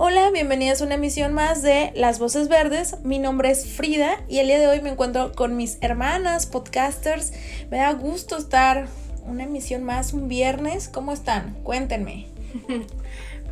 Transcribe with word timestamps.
Hola, 0.00 0.30
bienvenidas 0.30 0.80
a 0.80 0.84
una 0.84 0.94
emisión 0.94 1.34
más 1.34 1.60
de 1.62 1.90
Las 1.96 2.20
Voces 2.20 2.46
Verdes. 2.46 2.98
Mi 3.02 3.18
nombre 3.18 3.50
es 3.50 3.66
Frida 3.66 4.22
y 4.28 4.38
el 4.38 4.46
día 4.46 4.60
de 4.60 4.68
hoy 4.68 4.80
me 4.80 4.90
encuentro 4.90 5.32
con 5.32 5.56
mis 5.56 5.76
hermanas 5.80 6.46
podcasters. 6.46 7.32
Me 7.68 7.78
da 7.78 7.92
gusto 7.94 8.36
estar 8.36 8.86
una 9.26 9.42
emisión 9.42 9.82
más 9.82 10.12
un 10.12 10.28
viernes. 10.28 10.88
¿Cómo 10.88 11.12
están? 11.12 11.54
Cuéntenme. 11.64 12.28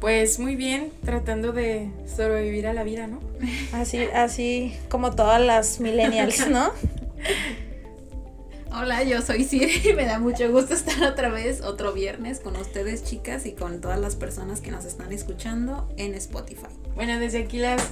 Pues 0.00 0.38
muy 0.38 0.56
bien, 0.56 0.92
tratando 1.06 1.52
de 1.52 1.90
sobrevivir 2.06 2.66
a 2.66 2.74
la 2.74 2.84
vida, 2.84 3.06
¿no? 3.06 3.18
Así, 3.72 4.02
así 4.14 4.76
como 4.90 5.12
todas 5.12 5.40
las 5.40 5.80
millennials, 5.80 6.48
¿no? 6.48 6.70
Hola, 8.78 9.02
yo 9.04 9.22
soy 9.22 9.44
Siri 9.44 9.88
y 9.88 9.92
me 9.94 10.04
da 10.04 10.18
mucho 10.18 10.52
gusto 10.52 10.74
estar 10.74 11.02
otra 11.04 11.30
vez, 11.30 11.62
otro 11.62 11.94
viernes 11.94 12.40
con 12.40 12.56
ustedes 12.56 13.04
chicas 13.04 13.46
y 13.46 13.52
con 13.52 13.80
todas 13.80 13.98
las 13.98 14.16
personas 14.16 14.60
que 14.60 14.70
nos 14.70 14.84
están 14.84 15.14
escuchando 15.14 15.88
en 15.96 16.12
Spotify. 16.12 16.66
Bueno, 16.94 17.18
desde 17.18 17.38
aquí 17.38 17.56
las, 17.56 17.82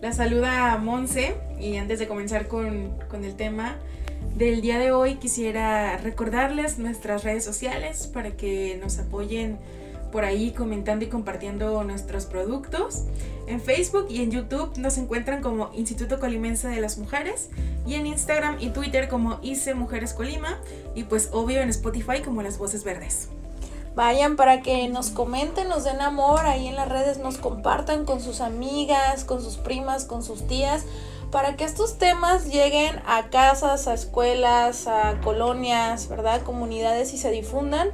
las 0.00 0.16
saluda 0.16 0.78
Monse 0.78 1.34
y 1.60 1.76
antes 1.76 1.98
de 1.98 2.08
comenzar 2.08 2.48
con, 2.48 2.98
con 3.10 3.24
el 3.24 3.36
tema 3.36 3.76
del 4.34 4.62
día 4.62 4.78
de 4.78 4.92
hoy 4.92 5.16
quisiera 5.16 5.98
recordarles 5.98 6.78
nuestras 6.78 7.22
redes 7.22 7.44
sociales 7.44 8.06
para 8.06 8.30
que 8.30 8.78
nos 8.80 8.98
apoyen 8.98 9.58
por 10.10 10.24
ahí 10.24 10.52
comentando 10.52 11.04
y 11.04 11.08
compartiendo 11.08 11.82
nuestros 11.84 12.26
productos. 12.26 13.04
En 13.46 13.60
Facebook 13.60 14.06
y 14.08 14.22
en 14.22 14.30
YouTube 14.30 14.76
nos 14.78 14.96
encuentran 14.98 15.42
como 15.42 15.70
Instituto 15.74 16.20
Colimense 16.20 16.68
de 16.68 16.80
las 16.80 16.98
Mujeres 16.98 17.48
y 17.86 17.94
en 17.94 18.06
Instagram 18.06 18.56
y 18.60 18.70
Twitter 18.70 19.08
como 19.08 19.38
ICE 19.42 19.74
Mujeres 19.74 20.12
Colima 20.12 20.58
y 20.94 21.04
pues 21.04 21.30
obvio 21.32 21.60
en 21.60 21.70
Spotify 21.70 22.20
como 22.24 22.42
Las 22.42 22.58
Voces 22.58 22.84
Verdes. 22.84 23.28
Vayan 23.96 24.36
para 24.36 24.62
que 24.62 24.88
nos 24.88 25.10
comenten, 25.10 25.68
nos 25.68 25.82
den 25.82 26.00
amor, 26.00 26.46
ahí 26.46 26.68
en 26.68 26.76
las 26.76 26.88
redes 26.88 27.18
nos 27.18 27.38
compartan 27.38 28.04
con 28.04 28.20
sus 28.20 28.40
amigas, 28.40 29.24
con 29.24 29.42
sus 29.42 29.56
primas, 29.56 30.04
con 30.04 30.22
sus 30.22 30.46
tías, 30.46 30.84
para 31.32 31.56
que 31.56 31.64
estos 31.64 31.98
temas 31.98 32.46
lleguen 32.46 33.00
a 33.04 33.30
casas, 33.30 33.88
a 33.88 33.94
escuelas, 33.94 34.86
a 34.86 35.20
colonias, 35.22 36.08
¿verdad? 36.08 36.42
Comunidades 36.42 37.12
y 37.14 37.18
se 37.18 37.30
difundan. 37.30 37.88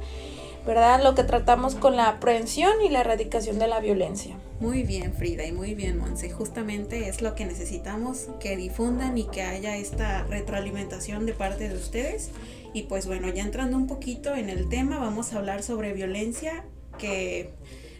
¿Verdad? 0.67 1.01
Lo 1.01 1.15
que 1.15 1.23
tratamos 1.23 1.75
con 1.75 1.95
la 1.95 2.19
prevención 2.19 2.73
y 2.85 2.89
la 2.89 2.99
erradicación 2.99 3.57
de 3.57 3.67
la 3.67 3.79
violencia. 3.79 4.35
Muy 4.59 4.83
bien, 4.83 5.13
Frida, 5.13 5.45
y 5.45 5.53
muy 5.53 5.73
bien, 5.73 5.97
Monse. 5.97 6.29
Justamente 6.29 7.07
es 7.07 7.21
lo 7.21 7.35
que 7.35 7.45
necesitamos, 7.45 8.27
que 8.41 8.57
difundan 8.57 9.17
y 9.17 9.23
que 9.23 9.43
haya 9.43 9.77
esta 9.77 10.23
retroalimentación 10.23 11.25
de 11.25 11.33
parte 11.33 11.69
de 11.69 11.75
ustedes. 11.75 12.31
Y 12.73 12.83
pues 12.83 13.07
bueno, 13.07 13.29
ya 13.29 13.43
entrando 13.43 13.77
un 13.77 13.87
poquito 13.87 14.35
en 14.35 14.49
el 14.49 14.67
tema, 14.67 14.99
vamos 14.99 15.31
a 15.33 15.37
hablar 15.37 15.63
sobre 15.63 15.93
violencia 15.93 16.65
que 16.99 17.53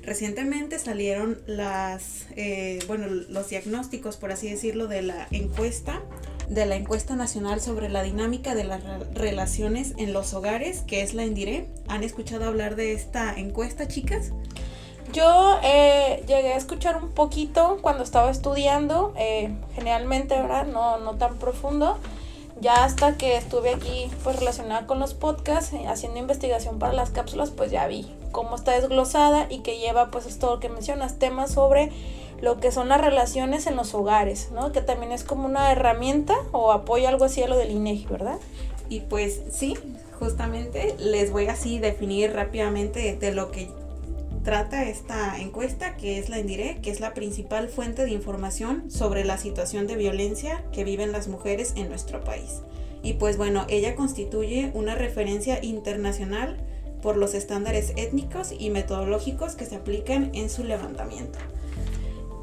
recientemente 0.04 0.78
salieron 0.78 1.42
las, 1.48 2.28
eh, 2.36 2.80
bueno, 2.88 3.08
los 3.08 3.50
diagnósticos, 3.50 4.18
por 4.18 4.32
así 4.32 4.50
decirlo, 4.50 4.88
de 4.88 5.04
la 5.04 5.28
encuesta 5.32 6.02
de 6.50 6.66
la 6.66 6.76
encuesta 6.76 7.16
nacional 7.16 7.62
sobre 7.62 7.90
la 7.90 8.04
dinámica 8.04 8.56
de 8.56 8.64
las 8.64 8.82
relaciones 9.14 9.94
en 9.98 10.14
los 10.14 10.34
hogares, 10.34 10.82
que 10.82 11.02
es 11.02 11.14
la 11.14 11.26
Indire. 11.26 11.68
¿Han 11.88 12.04
escuchado 12.04 12.46
hablar 12.46 12.76
de 12.76 12.94
esta 12.94 13.34
encuesta, 13.34 13.88
chicas? 13.88 14.32
Yo 15.14 15.58
eh, 15.64 16.24
llegué 16.28 16.54
a 16.54 16.58
escuchar 16.58 17.02
un 17.02 17.12
poquito 17.12 17.80
cuando 17.82 18.04
estaba 18.04 18.30
estudiando, 18.30 19.14
eh, 19.18 19.54
generalmente, 19.76 20.36
¿verdad? 20.36 20.66
No, 20.66 21.00
no 21.00 21.16
tan 21.16 21.38
profundo. 21.38 21.98
Ya 22.60 22.84
hasta 22.84 23.18
que 23.18 23.38
estuve 23.38 23.70
aquí 23.70 24.10
pues 24.24 24.38
relacionada 24.38 24.88
con 24.88 25.00
los 25.00 25.14
podcasts, 25.14 25.74
eh, 25.74 25.88
haciendo 25.88 26.20
investigación 26.20 26.80
para 26.80 26.92
las 26.92 27.12
cápsulas, 27.12 27.52
pues 27.52 27.72
ya 27.72 27.88
vi 27.88 28.12
cómo 28.32 28.56
está 28.56 28.74
desglosada 28.74 29.48
y 29.50 29.60
que 29.60 29.78
lleva 29.78 30.10
pues 30.10 30.26
es 30.26 30.40
todo 30.40 30.56
lo 30.56 30.60
que 30.60 30.70
mencionas, 30.70 31.20
temas 31.20 31.52
sobre 31.52 31.92
lo 32.42 32.60
que 32.60 32.72
son 32.72 32.90
las 32.90 33.02
relaciones 33.02 33.68
en 33.68 33.76
los 33.76 33.94
hogares, 33.94 34.50
¿no? 34.52 34.72
Que 34.72 34.82
también 34.82 35.12
es 35.12 35.24
como 35.24 35.46
una 35.46 35.72
herramienta 35.72 36.36
o 36.52 36.72
apoyo 36.72 37.08
algo 37.08 37.26
así 37.26 37.42
a 37.42 37.48
lo 37.48 37.58
del 37.58 37.72
INEGI, 37.72 38.06
¿verdad? 38.08 38.38
Y 38.90 39.02
pues 39.02 39.42
sí, 39.52 39.76
justamente 40.20 40.96
les 41.00 41.32
voy 41.32 41.48
así 41.48 41.80
definir 41.80 42.34
rápidamente 42.34 43.16
de 43.16 43.34
lo 43.34 43.52
que 43.52 43.70
trata 44.44 44.86
esta 44.86 45.38
encuesta, 45.40 45.98
que 45.98 46.20
es 46.20 46.30
la 46.30 46.40
INDIRE, 46.40 46.80
que 46.82 46.90
es 46.90 47.02
la 47.02 47.14
principal 47.14 47.68
fuente 47.68 48.06
de 48.06 48.12
información 48.12 48.90
sobre 48.90 49.26
la 49.26 49.38
situación 49.38 49.88
de 49.88 49.98
violencia 49.98 50.64
que 50.72 50.86
viven 50.86 51.12
las 51.12 51.28
mujeres 51.28 51.74
en 51.76 51.90
nuestro 51.90 52.24
país. 52.24 52.62
Y 53.04 53.14
pues 53.14 53.38
bueno, 53.38 53.66
ella 53.68 53.96
constituye 53.96 54.72
una 54.74 54.96
referencia 54.96 55.64
internacional 55.64 56.58
por 57.02 57.18
los 57.18 57.34
estándares 57.34 57.94
étnicos 57.96 58.54
y 58.58 58.70
metodológicos 58.70 59.56
que 59.56 59.66
se 59.66 59.76
aplican 59.76 60.32
en 60.34 60.50
su 60.50 60.64
levantamiento. 60.64 61.40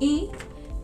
Y 0.01 0.31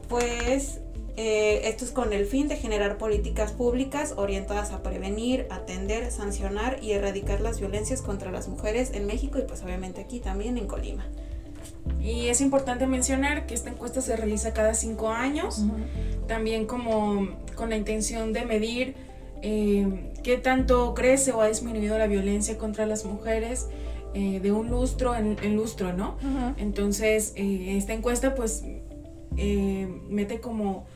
pues 0.09 0.81
eh, 1.16 1.69
esto 1.69 1.84
es 1.84 1.91
con 1.91 2.12
el 2.12 2.25
fin 2.25 2.48
de 2.48 2.56
generar 2.56 2.97
políticas 2.97 3.53
públicas 3.53 4.15
orientadas 4.16 4.71
a 4.71 4.82
prevenir, 4.82 5.47
atender, 5.50 6.10
sancionar 6.10 6.78
y 6.82 6.93
erradicar 6.93 7.41
las 7.41 7.60
violencias 7.60 8.00
contra 8.00 8.31
las 8.31 8.48
mujeres 8.48 8.93
en 8.94 9.06
México 9.06 9.38
y 9.38 9.43
pues 9.43 9.62
obviamente 9.62 10.00
aquí 10.00 10.21
también 10.21 10.56
en 10.56 10.66
Colima. 10.66 11.06
Y 12.00 12.28
es 12.28 12.41
importante 12.41 12.87
mencionar 12.87 13.47
que 13.47 13.54
esta 13.54 13.69
encuesta 13.69 14.00
se 14.00 14.16
realiza 14.16 14.54
cada 14.54 14.72
cinco 14.72 15.10
años, 15.10 15.62
también 16.27 16.66
como 16.66 17.28
con 17.54 17.69
la 17.69 17.77
intención 17.77 18.32
de 18.32 18.47
medir 18.47 18.94
eh, 19.42 20.12
qué 20.22 20.38
tanto 20.38 20.94
crece 20.94 21.32
o 21.32 21.42
ha 21.42 21.48
disminuido 21.48 21.98
la 21.98 22.06
violencia 22.06 22.56
contra 22.56 22.87
las 22.87 23.04
mujeres 23.04 23.69
eh, 24.15 24.41
de 24.41 24.53
un 24.53 24.71
lustro 24.71 25.15
en, 25.15 25.54
lustro, 25.54 25.92
¿no? 25.92 26.16
Entonces, 26.56 27.34
esta 27.37 27.92
encuesta 27.92 28.34
pues 28.34 28.65
eh, 29.37 29.89
mete 30.09 30.41
como, 30.41 30.87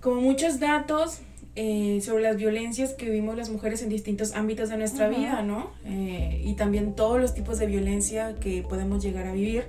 como 0.00 0.20
muchos 0.20 0.60
datos 0.60 1.20
eh, 1.54 2.00
sobre 2.02 2.22
las 2.22 2.36
violencias 2.36 2.94
que 2.94 3.06
vivimos 3.06 3.36
las 3.36 3.50
mujeres 3.50 3.82
en 3.82 3.88
distintos 3.88 4.34
ámbitos 4.34 4.70
de 4.70 4.78
nuestra 4.78 5.08
vida, 5.08 5.42
¿no? 5.42 5.70
Eh, 5.84 6.42
y 6.44 6.54
también 6.54 6.94
todos 6.94 7.20
los 7.20 7.34
tipos 7.34 7.58
de 7.58 7.66
violencia 7.66 8.34
que 8.40 8.62
podemos 8.62 9.02
llegar 9.02 9.26
a 9.26 9.32
vivir. 9.32 9.64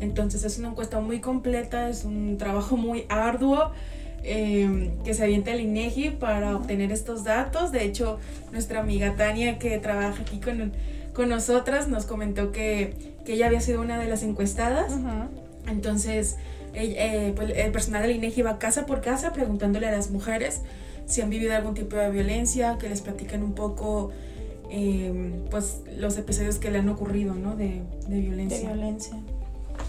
Entonces 0.00 0.44
es 0.44 0.58
una 0.58 0.68
encuesta 0.68 1.00
muy 1.00 1.20
completa, 1.20 1.88
es 1.88 2.04
un 2.04 2.36
trabajo 2.38 2.76
muy 2.76 3.04
arduo. 3.08 3.72
que 4.22 5.12
se 5.12 5.22
avienta 5.22 5.52
el 5.52 5.60
INEGI 5.60 6.10
para 6.10 6.56
obtener 6.56 6.92
estos 6.92 7.24
datos. 7.24 7.72
De 7.72 7.84
hecho, 7.84 8.18
nuestra 8.52 8.80
amiga 8.80 9.16
Tania, 9.16 9.58
que 9.58 9.76
trabaja 9.78 10.22
aquí 10.22 10.40
con, 10.40 10.72
con 11.12 11.28
nosotras, 11.28 11.88
nos 11.88 12.06
comentó 12.06 12.50
que, 12.50 12.94
que, 13.26 13.34
ella 13.34 13.48
había 13.48 13.60
sido 13.60 13.82
una 13.82 13.98
de 13.98 14.08
las 14.08 14.22
encuestadas. 14.22 14.94
Entonces, 15.66 16.36
eh, 16.74 17.32
pues, 17.34 17.50
el 17.56 17.72
personal 17.72 18.02
del 18.02 18.16
INEGI 18.16 18.42
va 18.42 18.58
casa 18.58 18.86
por 18.86 19.00
casa 19.00 19.32
preguntándole 19.32 19.88
a 19.88 19.92
las 19.92 20.10
mujeres 20.10 20.62
si 21.06 21.20
han 21.20 21.30
vivido 21.30 21.54
algún 21.54 21.74
tipo 21.74 21.96
de 21.96 22.10
violencia, 22.10 22.78
que 22.78 22.88
les 22.88 23.00
platiquen 23.00 23.42
un 23.42 23.52
poco 23.52 24.10
em, 24.70 25.44
pues 25.50 25.82
los 25.96 26.16
episodios 26.16 26.58
que 26.58 26.70
le 26.70 26.78
han 26.78 26.88
ocurrido, 26.88 27.34
¿no? 27.34 27.56
De, 27.56 27.82
violencia. 28.08 28.68
De 28.68 28.74
violencia. 28.74 29.16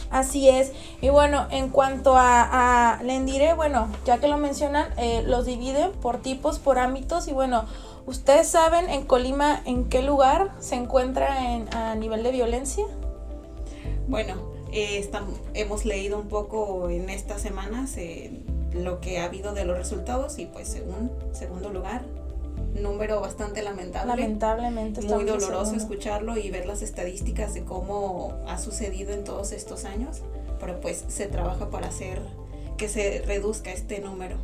Así 0.10 0.50
es. 0.50 0.72
Y 1.02 1.10
bueno, 1.10 1.48
en 1.52 1.70
cuanto 1.70 2.16
a, 2.18 2.98
a 2.98 3.04
Lendire, 3.04 3.54
bueno, 3.54 3.88
ya 4.06 4.18
que 4.20 4.28
lo 4.28 4.38
mencionan, 4.38 4.88
eh, 4.98 5.24
los 5.26 5.46
dividen 5.46 5.92
por 5.94 6.22
tipos, 6.22 6.60
por 6.60 6.80
ámbitos. 6.80 7.28
Y 7.28 7.34
bueno, 7.34 7.66
¿ustedes 8.06 8.48
saben 8.48 8.90
en 8.90 9.06
Colima 9.06 9.62
en 9.66 9.86
qué 9.86 10.02
lugar 10.02 10.52
se 10.60 10.76
encuentra 10.76 11.54
en, 11.54 11.74
a 11.74 11.96
nivel 11.96 12.24
de 12.24 12.32
violencia? 12.32 12.86
Bueno, 14.08 14.55
eh, 14.76 15.10
hemos 15.54 15.86
leído 15.86 16.20
un 16.20 16.28
poco 16.28 16.90
en 16.90 17.10
estas 17.10 17.42
semanas 17.42 17.96
eh, 17.98 18.44
lo 18.74 19.00
que 19.00 19.20
ha 19.20 19.26
habido 19.26 19.54
de 19.54 19.66
los 19.66 19.78
resultados 19.78 20.38
y 20.38 20.46
pues 20.48 20.68
según 20.68 21.12
segundo 21.32 21.72
lugar, 21.72 22.04
número 22.74 23.22
bastante 23.22 23.64
lamentable. 23.64 24.16
Lamentablemente. 24.16 25.02
Muy 25.02 25.24
doloroso 25.24 25.76
escucharlo 25.76 26.38
y 26.38 26.50
ver 26.50 26.66
las 26.66 26.82
estadísticas 26.82 27.54
de 27.54 27.64
cómo 27.64 28.34
ha 28.48 28.58
sucedido 28.58 29.14
en 29.14 29.24
todos 29.24 29.52
estos 29.54 29.86
años, 29.86 30.22
pero 30.60 30.80
pues 30.82 31.06
se 31.08 31.28
trabaja 31.28 31.70
para 31.70 31.88
hacer 31.88 32.22
que 32.78 32.90
se 32.90 33.24
reduzca 33.26 33.72
este 33.72 34.00
número. 34.00 34.36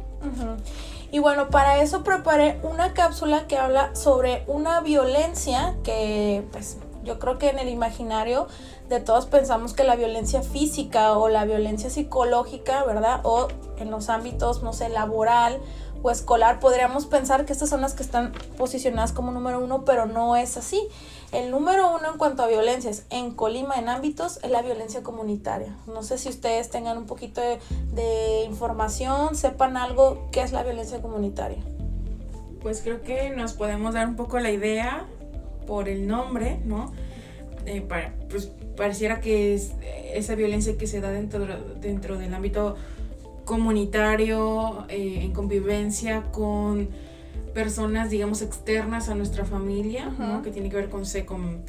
Y 1.11 1.19
bueno, 1.19 1.49
para 1.49 1.81
eso 1.81 2.03
preparé 2.03 2.59
una 2.63 2.93
cápsula 2.93 3.47
que 3.47 3.57
habla 3.57 3.95
sobre 3.95 4.43
una 4.47 4.79
violencia 4.79 5.75
que 5.83 6.43
pues 6.51 6.77
Yo 7.03 7.19
creo 7.19 7.37
que 7.37 7.49
en 7.49 7.59
el 7.59 7.69
imaginario 7.69 8.47
de 8.89 8.99
todos 8.99 9.25
pensamos 9.25 9.73
que 9.73 9.83
la 9.83 9.95
violencia 9.95 10.41
física 10.41 11.13
o 11.17 11.29
la 11.29 11.45
violencia 11.45 11.89
psicológica, 11.89 12.83
¿verdad? 12.83 13.21
O 13.23 13.47
en 13.77 13.89
los 13.89 14.09
ámbitos, 14.09 14.61
no 14.63 14.73
sé, 14.73 14.89
laboral 14.89 15.59
o 16.03 16.11
escolar, 16.11 16.59
podríamos 16.59 17.05
pensar 17.05 17.45
que 17.45 17.53
estas 17.53 17.69
son 17.69 17.81
las 17.81 17.93
que 17.93 18.03
están 18.03 18.33
posicionadas 18.57 19.11
como 19.11 19.31
número 19.31 19.59
uno, 19.59 19.85
pero 19.85 20.05
no 20.05 20.35
es 20.35 20.57
así. 20.57 20.87
El 21.31 21.51
número 21.51 21.95
uno 21.95 22.11
en 22.11 22.17
cuanto 22.17 22.43
a 22.43 22.47
violencias 22.47 23.05
en 23.09 23.31
Colima 23.31 23.75
en 23.75 23.87
ámbitos 23.87 24.39
es 24.43 24.51
la 24.51 24.61
violencia 24.61 25.01
comunitaria. 25.03 25.75
No 25.87 26.03
sé 26.03 26.17
si 26.17 26.29
ustedes 26.29 26.69
tengan 26.69 26.97
un 26.97 27.05
poquito 27.05 27.39
de, 27.39 27.59
de 27.93 28.43
información, 28.43 29.35
sepan 29.35 29.77
algo 29.77 30.27
qué 30.31 30.41
es 30.41 30.51
la 30.51 30.63
violencia 30.63 31.01
comunitaria. 31.01 31.63
Pues 32.61 32.81
creo 32.81 33.01
que 33.01 33.29
nos 33.29 33.53
podemos 33.53 33.93
dar 33.93 34.07
un 34.07 34.15
poco 34.15 34.39
la 34.39 34.51
idea 34.51 35.07
por 35.65 35.89
el 35.89 36.07
nombre, 36.07 36.59
¿no? 36.65 36.93
Eh, 37.65 37.81
para, 37.81 38.13
pues 38.29 38.51
pareciera 38.75 39.21
que 39.21 39.53
es 39.53 39.73
esa 40.13 40.35
violencia 40.35 40.77
que 40.77 40.87
se 40.87 40.99
da 40.99 41.11
dentro, 41.11 41.45
dentro 41.79 42.17
del 42.17 42.33
ámbito 42.33 42.75
comunitario, 43.45 44.85
eh, 44.89 45.19
en 45.21 45.33
convivencia 45.33 46.23
con 46.31 46.89
personas, 47.53 48.09
digamos, 48.09 48.41
externas 48.41 49.09
a 49.09 49.15
nuestra 49.15 49.45
familia, 49.45 50.09
¿no? 50.17 50.41
Que 50.41 50.51
tiene 50.51 50.69
que 50.69 50.77
ver 50.77 50.89
con, 50.89 51.03
con, 51.25 51.61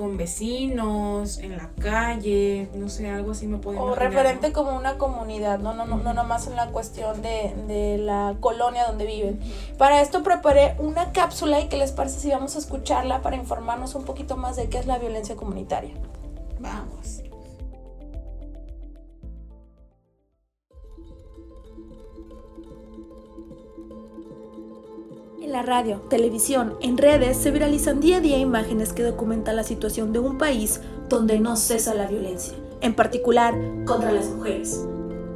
con 0.00 0.16
vecinos, 0.16 1.36
en 1.40 1.58
la 1.58 1.68
calle, 1.78 2.70
no 2.74 2.88
sé, 2.88 3.10
algo 3.10 3.32
así 3.32 3.46
me 3.46 3.58
puede 3.58 3.78
O 3.78 3.94
referente 3.94 4.50
como 4.50 4.74
una 4.74 4.96
comunidad, 4.96 5.58
no, 5.58 5.74
no, 5.74 5.84
no, 5.84 5.98
no 5.98 6.14
nomás 6.14 6.46
en 6.46 6.56
la 6.56 6.68
cuestión 6.68 7.20
de, 7.20 7.54
de 7.68 7.98
la 7.98 8.34
colonia 8.40 8.86
donde 8.86 9.04
viven. 9.04 9.38
Para 9.76 10.00
esto 10.00 10.22
preparé 10.22 10.74
una 10.78 11.12
cápsula 11.12 11.60
y 11.60 11.68
qué 11.68 11.76
les 11.76 11.92
parece 11.92 12.18
si 12.18 12.30
vamos 12.30 12.56
a 12.56 12.60
escucharla 12.60 13.20
para 13.20 13.36
informarnos 13.36 13.94
un 13.94 14.06
poquito 14.06 14.38
más 14.38 14.56
de 14.56 14.70
qué 14.70 14.78
es 14.78 14.86
la 14.86 14.98
violencia 14.98 15.36
comunitaria. 15.36 15.92
Vamos. 16.60 17.22
En 25.50 25.54
la 25.54 25.62
radio, 25.62 26.00
televisión, 26.08 26.76
en 26.80 26.96
redes 26.96 27.36
se 27.36 27.50
viralizan 27.50 27.98
día 27.98 28.18
a 28.18 28.20
día 28.20 28.38
imágenes 28.38 28.92
que 28.92 29.02
documentan 29.02 29.56
la 29.56 29.64
situación 29.64 30.12
de 30.12 30.20
un 30.20 30.38
país 30.38 30.80
donde 31.08 31.40
no 31.40 31.56
cesa 31.56 31.92
la 31.92 32.06
violencia, 32.06 32.54
en 32.80 32.94
particular 32.94 33.56
contra 33.84 34.12
las 34.12 34.26
mujeres. 34.28 34.86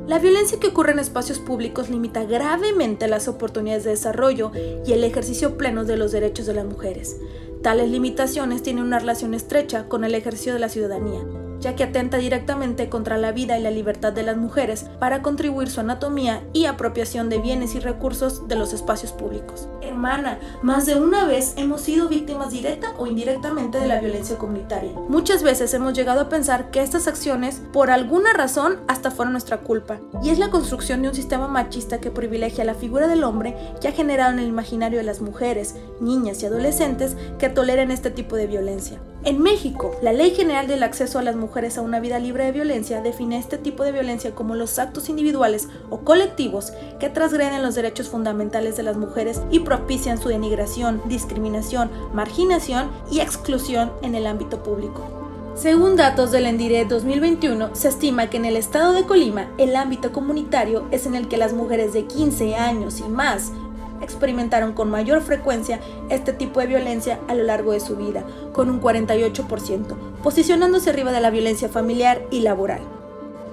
La 0.07 0.21
violencia 0.21 0.61
que 0.61 0.69
ocurre 0.69 0.93
en 0.93 1.01
espacios 1.01 1.41
públicos 1.41 1.91
limita 1.91 2.23
gravemente 2.23 3.09
las 3.09 3.27
oportunidades 3.27 3.83
de 3.83 3.91
desarrollo 3.91 4.53
y 4.87 4.93
el 4.93 5.03
ejercicio 5.03 5.59
pleno 5.59 5.85
de 5.85 5.97
los 5.97 6.13
derechos 6.13 6.47
de 6.47 6.55
las 6.55 6.65
mujeres. 6.65 7.17
Tales 7.63 7.91
limitaciones 7.91 8.63
tienen 8.63 8.85
una 8.85 9.01
relación 9.01 9.35
estrecha 9.35 9.89
con 9.89 10.05
el 10.05 10.15
ejercicio 10.15 10.53
de 10.53 10.61
la 10.61 10.69
ciudadanía, 10.69 11.23
ya 11.65 11.75
que 11.75 11.85
atenta 11.85 12.19
directamente 12.19 12.91
contra 12.91 13.17
la 13.17 13.33
vida 13.33 13.59
y 13.59 13.63
la 13.63 13.71
libertad 13.71 14.13
de 14.13 14.23
las 14.23 14.37
mujeres 14.37 14.85
para 15.01 15.23
contribuir 15.23 15.71
su 15.71 15.81
anatomía 15.81 16.43
y 16.53 16.67
apropiación 16.67 17.31
de 17.31 17.39
bienes 17.39 17.75
y 17.75 17.81
recursos 17.81 18.47
de 18.49 18.55
los 18.55 18.75
espacios 18.75 19.13
públicos. 19.13 19.67
Hermana, 19.81 20.39
más 20.63 20.85
de 20.85 20.97
una 20.97 21.25
vez 21.25 21.55
hemos 21.57 21.81
sido 21.81 22.09
víctimas 22.09 22.51
directa 22.51 22.93
o 22.99 23.07
indirectamente 23.07 23.79
de 23.79 23.87
la 23.87 23.99
violencia 23.99 24.37
comunitaria. 24.37 24.93
Muchas 25.09 25.43
veces 25.43 25.73
hemos 25.73 25.95
llegado 25.95 26.21
a 26.21 26.29
pensar 26.29 26.71
que 26.71 26.83
estas 26.83 27.09
acciones, 27.09 27.63
por 27.73 27.91
alguna 27.91 28.35
razón, 28.35 28.81
hasta 28.87 29.11
fueron 29.11 29.33
nuestra 29.33 29.59
culpa, 29.59 30.01
y 30.23 30.29
es 30.29 30.39
la 30.39 30.51
construcción 30.51 31.01
de 31.01 31.09
un 31.09 31.15
sistema 31.15 31.49
machista 31.49 31.99
que 31.99 32.11
privilegia 32.11 32.65
la 32.65 32.75
figura 32.75 33.09
del 33.09 33.25
hombre 33.25 33.57
que 33.81 33.89
ha 33.89 33.93
generado 33.93 34.33
en 34.33 34.41
el 34.41 34.49
imaginario 34.49 34.99
de 34.99 35.05
las 35.05 35.23
mujeres, 35.23 35.77
niñas 35.99 36.43
y 36.43 36.47
adolescentes 36.47 37.17
que 37.39 37.49
toleren 37.49 37.91
este 37.91 38.11
tipo 38.11 38.37
de 38.37 38.47
violencia. 38.47 39.01
En 39.27 39.41
México, 39.41 39.97
la 40.03 40.13
Ley 40.13 40.35
General 40.35 40.67
del 40.67 40.83
Acceso 40.83 41.19
a 41.19 41.23
las 41.23 41.35
Mujeres 41.35 41.79
a 41.79 41.81
una 41.81 41.99
Vida 41.99 42.19
Libre 42.19 42.45
de 42.45 42.53
Violencia 42.53 43.01
define 43.01 43.39
este 43.39 43.57
tipo 43.57 43.83
de 43.83 43.91
violencia 43.91 44.35
como 44.35 44.55
los 44.55 44.79
actos 44.79 45.09
individuales 45.09 45.71
o 45.89 46.01
colectivos 46.01 46.75
que 47.01 47.09
transgreden 47.09 47.63
los 47.63 47.75
derechos 47.75 48.11
fundamentales 48.11 48.77
de 48.77 48.83
las 48.83 48.99
mujeres 48.99 49.41
y 49.51 49.61
propician 49.61 50.21
su 50.21 50.29
denigración, 50.29 51.01
discriminación, 51.07 51.91
marginación 52.13 52.91
y 53.11 53.21
exclusión 53.21 53.93
en 54.03 54.15
el 54.15 54.27
ámbito 54.27 54.63
público. 54.63 55.25
Según 55.55 55.97
datos 55.97 56.31
del 56.31 56.45
Endire 56.45 56.85
2021, 56.85 57.77
se 57.77 57.89
estima 57.89 58.29
que 58.29 58.37
en 58.37 58.45
el 58.45 58.59
estado 58.59 58.93
de 58.93 59.05
Colima 59.05 59.49
el 59.57 59.75
ámbito 59.75 60.13
comunitario 60.13 60.85
es 60.91 61.07
en 61.07 61.15
el 61.15 61.29
que 61.29 61.39
las 61.39 61.55
mujeres 61.55 61.95
de 61.95 62.05
15 62.05 62.57
años 62.57 63.01
y 63.01 63.05
más 63.05 63.53
experimentaron 64.01 64.73
con 64.73 64.91
mayor 64.91 65.23
frecuencia 65.23 65.81
este 66.09 66.33
tipo 66.33 66.61
de 66.61 66.67
violencia 66.67 67.21
a 67.29 67.35
lo 67.35 67.45
largo 67.45 67.73
de 67.73 67.81
su 67.81 67.97
vida, 67.97 68.25
con 68.53 68.71
un 68.71 68.81
48%, 68.81 69.97
posicionándose 70.23 70.91
arriba 70.91 71.13
de 71.13 71.21
la 71.21 71.31
violencia 71.31 71.69
familiar 71.69 72.23
y 72.31 72.41
laboral. 72.41 72.94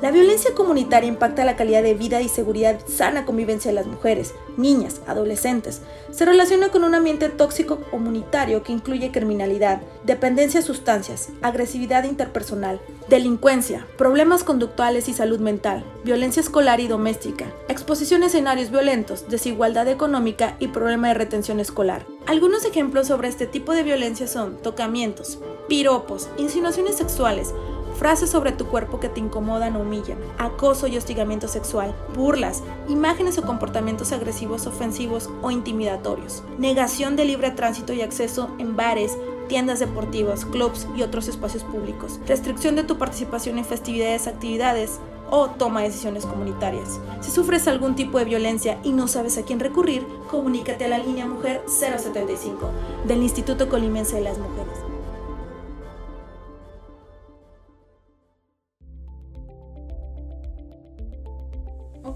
La 0.01 0.09
violencia 0.09 0.55
comunitaria 0.55 1.07
impacta 1.07 1.45
la 1.45 1.55
calidad 1.55 1.83
de 1.83 1.93
vida 1.93 2.21
y 2.21 2.27
seguridad 2.27 2.79
sana 2.87 3.23
convivencia 3.23 3.69
de 3.69 3.75
las 3.75 3.85
mujeres, 3.85 4.33
niñas, 4.57 4.99
adolescentes. 5.05 5.83
Se 6.09 6.25
relaciona 6.25 6.69
con 6.69 6.83
un 6.83 6.95
ambiente 6.95 7.29
tóxico 7.29 7.81
comunitario 7.91 8.63
que 8.63 8.73
incluye 8.73 9.11
criminalidad, 9.11 9.79
dependencia 10.03 10.61
a 10.61 10.63
sustancias, 10.63 11.29
agresividad 11.43 12.05
interpersonal, 12.05 12.81
delincuencia, 13.09 13.85
problemas 13.95 14.43
conductuales 14.43 15.07
y 15.07 15.13
salud 15.13 15.39
mental, 15.39 15.85
violencia 16.03 16.39
escolar 16.39 16.79
y 16.79 16.87
doméstica, 16.87 17.45
exposición 17.69 18.23
a 18.23 18.25
escenarios 18.25 18.71
violentos, 18.71 19.29
desigualdad 19.29 19.87
económica 19.87 20.55
y 20.57 20.69
problema 20.69 21.09
de 21.09 21.13
retención 21.13 21.59
escolar. 21.59 22.07
Algunos 22.25 22.65
ejemplos 22.65 23.05
sobre 23.05 23.27
este 23.27 23.45
tipo 23.45 23.75
de 23.75 23.83
violencia 23.83 24.27
son 24.27 24.57
tocamientos, 24.63 25.37
piropos, 25.67 26.27
insinuaciones 26.37 26.95
sexuales, 26.95 27.53
frases 28.01 28.31
sobre 28.31 28.51
tu 28.51 28.65
cuerpo 28.65 28.99
que 28.99 29.09
te 29.09 29.19
incomodan 29.19 29.75
o 29.75 29.81
humillan, 29.81 30.17
acoso 30.39 30.87
y 30.87 30.97
hostigamiento 30.97 31.47
sexual, 31.47 31.95
burlas, 32.15 32.63
imágenes 32.87 33.37
o 33.37 33.43
comportamientos 33.43 34.11
agresivos, 34.11 34.65
ofensivos 34.65 35.29
o 35.43 35.51
intimidatorios, 35.51 36.41
negación 36.57 37.15
de 37.15 37.25
libre 37.25 37.51
tránsito 37.51 37.93
y 37.93 38.01
acceso 38.01 38.49
en 38.57 38.75
bares, 38.75 39.15
tiendas 39.47 39.79
deportivas, 39.79 40.45
clubs 40.45 40.87
y 40.97 41.03
otros 41.03 41.27
espacios 41.27 41.63
públicos, 41.63 42.19
restricción 42.25 42.75
de 42.75 42.85
tu 42.85 42.97
participación 42.97 43.59
en 43.59 43.65
festividades, 43.65 44.25
actividades 44.25 44.99
o 45.29 45.49
toma 45.49 45.81
de 45.81 45.89
decisiones 45.89 46.25
comunitarias. 46.25 46.99
Si 47.19 47.29
sufres 47.29 47.67
algún 47.67 47.95
tipo 47.95 48.17
de 48.17 48.25
violencia 48.25 48.79
y 48.83 48.93
no 48.93 49.07
sabes 49.07 49.37
a 49.37 49.43
quién 49.43 49.59
recurrir, 49.59 50.07
comunícate 50.27 50.85
a 50.85 50.89
la 50.89 50.97
línea 50.97 51.27
Mujer 51.27 51.61
075 51.67 52.67
del 53.05 53.21
Instituto 53.21 53.69
Colimense 53.69 54.15
de 54.15 54.23
las 54.23 54.39
Mujeres. 54.39 54.80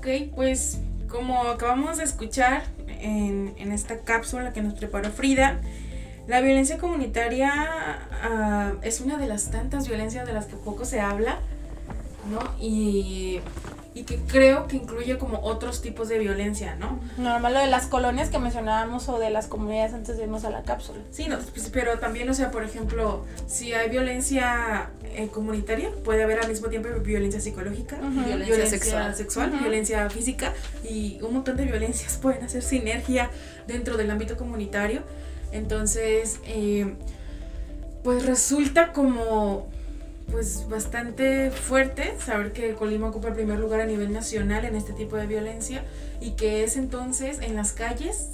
Ok, 0.05 0.35
pues 0.35 0.77
como 1.09 1.45
acabamos 1.45 1.97
de 1.97 2.03
escuchar 2.03 2.61
en, 2.87 3.55
esta 3.71 4.01
cápsula 4.01 4.53
que 4.53 4.61
nos 4.61 4.75
preparó 4.75 5.09
Frida, 5.09 5.59
la 6.27 6.41
violencia 6.41 6.77
comunitaria 6.77 7.51
ah, 8.21 8.73
es 8.83 9.01
una 9.01 9.17
de 9.17 9.25
las 9.25 9.49
tantas 9.49 9.87
violencias 9.87 10.27
de 10.27 10.33
las 10.33 10.45
que 10.45 10.57
poco 10.57 10.85
se 10.85 10.99
habla, 10.99 11.39
¿no? 12.29 12.39
Y, 12.63 13.39
y 13.95 14.03
que 14.03 14.17
creo 14.17 14.67
que 14.67 14.75
incluye 14.75 15.17
como 15.17 15.39
otros 15.39 15.81
tipos 15.81 16.09
de 16.09 16.19
violencia, 16.19 16.75
¿no? 16.75 16.99
Normal 17.17 17.53
lo 17.53 17.59
de 17.61 17.67
las 17.67 17.87
colonias 17.87 18.29
que 18.29 18.37
mencionábamos 18.39 19.07
o 19.07 19.19
de 19.19 19.29
las 19.29 19.47
comunidades 19.47 19.93
antes 19.93 20.17
de 20.17 20.23
irnos 20.23 20.43
a 20.43 20.49
la 20.49 20.63
cápsula. 20.63 20.99
Sí, 21.11 21.27
no, 21.29 21.39
pues, 21.39 21.69
pero 21.71 21.97
también, 21.97 22.29
o 22.29 22.33
sea, 22.33 22.51
por 22.51 22.65
ejemplo, 22.65 23.23
si 23.47 23.71
hay 23.71 23.89
violencia 23.89 24.89
eh, 25.15 25.29
comunitaria, 25.29 25.89
puede 26.03 26.23
haber 26.23 26.41
al 26.41 26.49
mismo 26.49 26.67
tiempo 26.67 26.89
violencia 27.01 27.39
psicológica, 27.39 27.95
Violencia 27.95 28.67
sexual. 28.67 29.15
sexual 29.15 29.51
violencia 29.51 30.09
física 30.09 30.53
y 30.83 31.17
un 31.21 31.33
montón 31.33 31.55
de 31.55 31.63
violencias 31.63 32.17
pueden 32.21 32.43
hacer 32.43 32.63
sinergia 32.63 33.29
dentro 33.65 33.95
del 33.95 34.11
ámbito 34.11 34.35
comunitario. 34.35 35.03
Entonces, 35.53 36.41
eh, 36.47 36.95
pues 38.03 38.25
resulta 38.25 38.91
como 38.91 39.69
pues 40.31 40.67
bastante 40.69 41.51
fuerte 41.51 42.15
saber 42.19 42.51
que 42.51 42.73
Colima 42.73 43.09
ocupa 43.09 43.29
el 43.29 43.35
primer 43.35 43.59
lugar 43.59 43.81
a 43.81 43.85
nivel 43.85 44.11
nacional 44.11 44.65
en 44.65 44.75
este 44.75 44.93
tipo 44.93 45.15
de 45.17 45.27
violencia 45.27 45.83
y 46.19 46.31
que 46.31 46.63
es 46.63 46.77
entonces 46.77 47.39
en 47.41 47.55
las 47.55 47.73
calles 47.73 48.31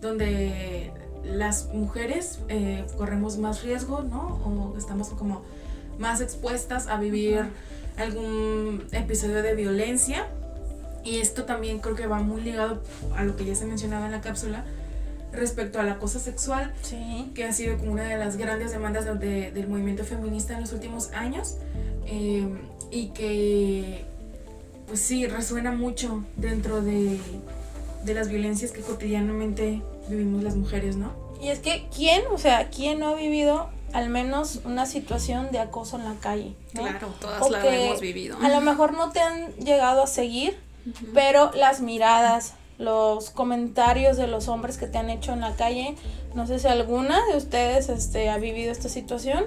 donde 0.00 0.92
las 1.24 1.68
mujeres 1.72 2.40
eh, 2.48 2.84
corremos 2.96 3.38
más 3.38 3.62
riesgo, 3.62 4.02
¿no? 4.02 4.40
O 4.44 4.76
estamos 4.76 5.08
como 5.10 5.42
más 5.98 6.20
expuestas 6.20 6.86
a 6.88 6.98
vivir 6.98 7.44
algún 7.96 8.84
episodio 8.92 9.42
de 9.42 9.54
violencia. 9.54 10.26
Y 11.04 11.18
esto 11.18 11.44
también 11.44 11.80
creo 11.80 11.94
que 11.94 12.06
va 12.06 12.20
muy 12.20 12.40
ligado 12.40 12.82
a 13.16 13.24
lo 13.24 13.36
que 13.36 13.44
ya 13.44 13.54
se 13.54 13.66
mencionaba 13.66 14.06
en 14.06 14.12
la 14.12 14.20
cápsula 14.20 14.64
respecto 15.36 15.80
al 15.80 15.88
acoso 15.88 16.18
sexual, 16.18 16.72
Sí. 16.82 17.30
que 17.34 17.44
ha 17.44 17.52
sido 17.52 17.76
como 17.78 17.92
una 17.92 18.04
de 18.04 18.16
las 18.18 18.36
grandes 18.36 18.70
demandas 18.72 19.04
de- 19.04 19.14
de- 19.14 19.50
del 19.52 19.68
movimiento 19.68 20.04
feminista 20.04 20.54
en 20.54 20.60
los 20.62 20.72
últimos 20.72 21.10
años 21.12 21.56
eh, 22.06 22.46
y 22.90 23.08
que 23.08 24.04
pues 24.86 25.00
sí 25.00 25.26
resuena 25.26 25.72
mucho 25.72 26.22
dentro 26.36 26.82
de, 26.82 27.18
de 28.04 28.14
las 28.14 28.28
violencias 28.28 28.70
que 28.70 28.82
cotidianamente 28.82 29.82
vivimos 30.08 30.42
las 30.42 30.56
mujeres, 30.56 30.96
¿no? 30.96 31.12
Y 31.40 31.48
es 31.48 31.58
que, 31.60 31.86
¿quién? 31.94 32.22
O 32.32 32.38
sea, 32.38 32.68
¿quién 32.70 33.00
no 33.00 33.08
ha 33.08 33.14
vivido 33.14 33.70
al 33.94 34.08
menos 34.10 34.60
una 34.64 34.86
situación 34.86 35.50
de 35.52 35.60
acoso 35.60 35.96
en 35.96 36.04
la 36.04 36.14
calle. 36.20 36.54
¿no? 36.74 36.82
Claro, 36.82 37.14
todas 37.20 37.40
O 37.42 37.48
la 37.50 37.62
que 37.62 37.86
hemos 37.86 38.00
vivido. 38.00 38.36
A 38.42 38.48
lo 38.48 38.60
mejor 38.60 38.92
no 38.92 39.12
te 39.12 39.20
han 39.20 39.52
llegado 39.54 40.02
a 40.02 40.06
seguir, 40.08 40.56
pero 41.14 41.52
las 41.54 41.80
miradas, 41.80 42.54
los 42.78 43.30
comentarios 43.30 44.16
de 44.16 44.26
los 44.26 44.48
hombres 44.48 44.78
que 44.78 44.86
te 44.86 44.98
han 44.98 45.10
hecho 45.10 45.32
en 45.32 45.40
la 45.40 45.54
calle, 45.54 45.94
no 46.34 46.46
sé 46.46 46.58
si 46.58 46.66
alguna 46.66 47.24
de 47.26 47.36
ustedes 47.36 47.88
este, 47.88 48.28
ha 48.30 48.38
vivido 48.38 48.72
esta 48.72 48.88
situación. 48.88 49.44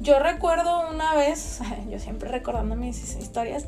Yo 0.00 0.18
recuerdo 0.18 0.88
una 0.88 1.14
vez, 1.14 1.60
yo 1.90 1.98
siempre 1.98 2.30
recordando 2.30 2.76
mis 2.76 3.16
historias, 3.16 3.66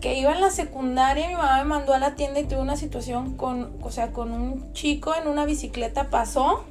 que 0.00 0.14
iba 0.14 0.32
en 0.32 0.40
la 0.40 0.50
secundaria, 0.50 1.28
mi 1.28 1.34
mamá 1.34 1.58
me 1.58 1.64
mandó 1.64 1.92
a 1.92 1.98
la 1.98 2.14
tienda 2.14 2.40
y 2.40 2.44
tuve 2.44 2.60
una 2.60 2.76
situación 2.76 3.36
con, 3.36 3.72
o 3.82 3.90
sea, 3.90 4.12
con 4.12 4.32
un 4.32 4.72
chico 4.72 5.14
en 5.14 5.28
una 5.28 5.44
bicicleta, 5.44 6.08
pasó 6.08 6.64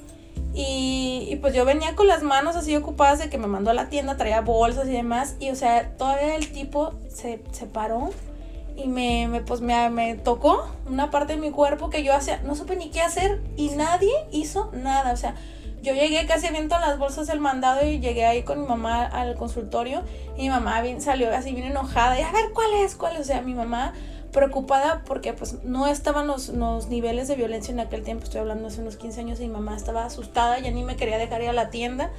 y, 0.54 1.38
pues 1.42 1.54
yo 1.54 1.64
venía 1.64 1.96
con 1.96 2.08
las 2.08 2.24
manos 2.24 2.56
así 2.56 2.76
ocupadas 2.76 3.20
de 3.20 3.30
que 3.30 3.38
me 3.38 3.48
mandó 3.48 3.70
a 3.70 3.74
la 3.74 3.90
tienda, 3.90 4.18
traía 4.18 4.42
bolsas 4.42 4.88
y 4.88 4.92
demás, 4.92 5.36
y 5.40 5.52
o 5.52 5.56
sea, 5.56 5.96
todavía 5.96 6.36
el 6.36 6.52
tipo 6.52 6.94
se, 7.08 7.44
se 7.52 7.68
paró 7.68 8.10
y 8.82 8.88
me, 8.88 9.28
me, 9.28 9.42
pues 9.42 9.62
me, 9.62 9.90
me 9.90 10.16
tocó 10.16 10.68
una 10.88 11.12
parte 11.12 11.34
de 11.34 11.40
mi 11.40 11.52
cuerpo 11.52 11.90
que 11.90 12.04
yo 12.04 12.14
hacía, 12.14 12.42
no 12.44 12.56
supe 12.56 12.76
ni 12.76 12.90
qué 12.90 13.02
hacer 13.02 13.42
y 13.58 13.70
nadie 13.70 14.12
hizo 14.32 14.72
nada, 14.74 15.12
o 15.12 15.18
sea, 15.18 15.36
yo 15.82 15.94
llegué 15.94 16.26
casi 16.26 16.48
aviento 16.48 16.78
las 16.80 16.98
bolsas 16.98 17.28
del 17.28 17.40
mandado 17.40 17.86
y 17.86 18.00
llegué 18.00 18.26
ahí 18.26 18.44
con 18.44 18.62
mi 18.62 18.68
mamá 18.68 19.06
al 19.06 19.36
consultorio 19.36 20.04
y 20.38 20.44
mi 20.44 20.50
mamá 20.50 20.82
salió 21.00 21.34
así 21.34 21.54
bien 21.54 21.68
enojada 21.68 22.20
y 22.20 22.24
a 22.24 22.32
ver 22.32 22.52
cuál 22.54 22.74
es, 22.74 22.96
cuál 22.96 23.14
es, 23.16 23.22
o 23.22 23.24
sea, 23.24 23.42
mi 23.42 23.54
mamá 23.54 23.94
preocupada 24.32 25.04
porque 25.06 25.34
pues 25.34 25.64
no 25.64 25.88
estaban 25.88 26.28
los, 26.28 26.50
los 26.50 26.88
niveles 26.88 27.28
de 27.28 27.36
violencia 27.36 27.72
en 27.72 27.80
aquel 27.80 28.04
tiempo, 28.04 28.26
estoy 28.26 28.42
hablando 28.42 28.68
hace 28.68 28.82
unos 28.82 28.96
15 28.98 29.22
años 29.22 29.40
y 29.40 29.44
mi 29.44 29.54
mamá 29.54 29.76
estaba 29.76 30.06
asustada, 30.06 30.60
ya 30.60 30.72
ni 30.72 30.84
me 30.84 30.96
quería 30.96 31.18
dejar 31.18 31.42
ir 31.42 31.50
a 31.50 31.54
la 31.54 31.70
tienda. 31.70 32.12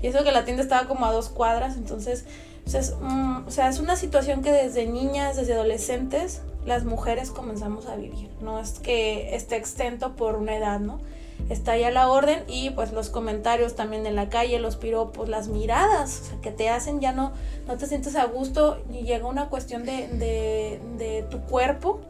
Y 0.00 0.06
eso 0.06 0.22
que 0.22 0.30
la 0.30 0.44
tienda 0.44 0.62
estaba 0.62 0.86
como 0.86 1.06
a 1.06 1.12
dos 1.12 1.28
cuadras, 1.28 1.76
entonces 1.76 2.24
o 2.68 3.50
sea, 3.50 3.68
es, 3.68 3.78
una 3.78 3.96
situación 3.96 4.42
que 4.42 4.52
desde 4.52 4.86
niñas, 4.86 5.36
desde 5.36 5.54
adolescentes, 5.54 6.42
las 6.66 6.84
mujeres 6.84 7.30
comenzamos 7.30 7.86
a 7.86 7.96
vivir. 7.96 8.28
No 8.42 8.60
es 8.60 8.78
que 8.78 9.34
esté 9.34 9.56
extento 9.56 10.16
por 10.16 10.36
una 10.36 10.54
edad, 10.56 10.78
¿no? 10.78 11.00
Está 11.48 11.72
ahí 11.72 11.84
a 11.84 11.90
la 11.90 12.08
orden 12.08 12.42
y 12.46 12.70
pues 12.70 12.92
los 12.92 13.08
comentarios 13.08 13.74
también 13.74 14.06
en 14.06 14.16
la 14.16 14.28
calle, 14.28 14.58
los 14.58 14.76
piropos, 14.76 15.30
las 15.30 15.48
miradas, 15.48 16.32
que 16.42 16.50
te 16.50 16.68
hacen 16.68 17.00
ya 17.00 17.12
no, 17.12 17.32
no 17.66 17.78
te 17.78 17.86
sientes 17.86 18.16
a 18.16 18.24
gusto 18.26 18.82
y 18.92 19.04
llega 19.04 19.26
una 19.26 19.48
cuestión 19.48 19.86
de, 19.86 20.08
de, 20.08 20.80
de 20.98 21.22
tu 21.30 21.40
cuerpo, 21.40 22.00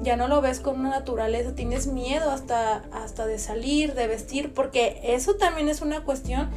ya 0.00 0.16
no 0.16 0.28
lo 0.28 0.40
ves 0.40 0.60
con 0.60 0.80
una 0.80 0.90
naturaleza, 0.90 1.54
tienes 1.54 1.86
miedo 1.86 2.30
hasta, 2.30 2.84
hasta 2.92 3.26
de 3.26 3.38
salir, 3.38 3.94
de 3.94 4.06
vestir, 4.06 4.54
porque 4.54 5.00
eso 5.02 5.34
también 5.34 5.68
es 5.68 5.82
una 5.82 6.04
cuestión 6.04 6.48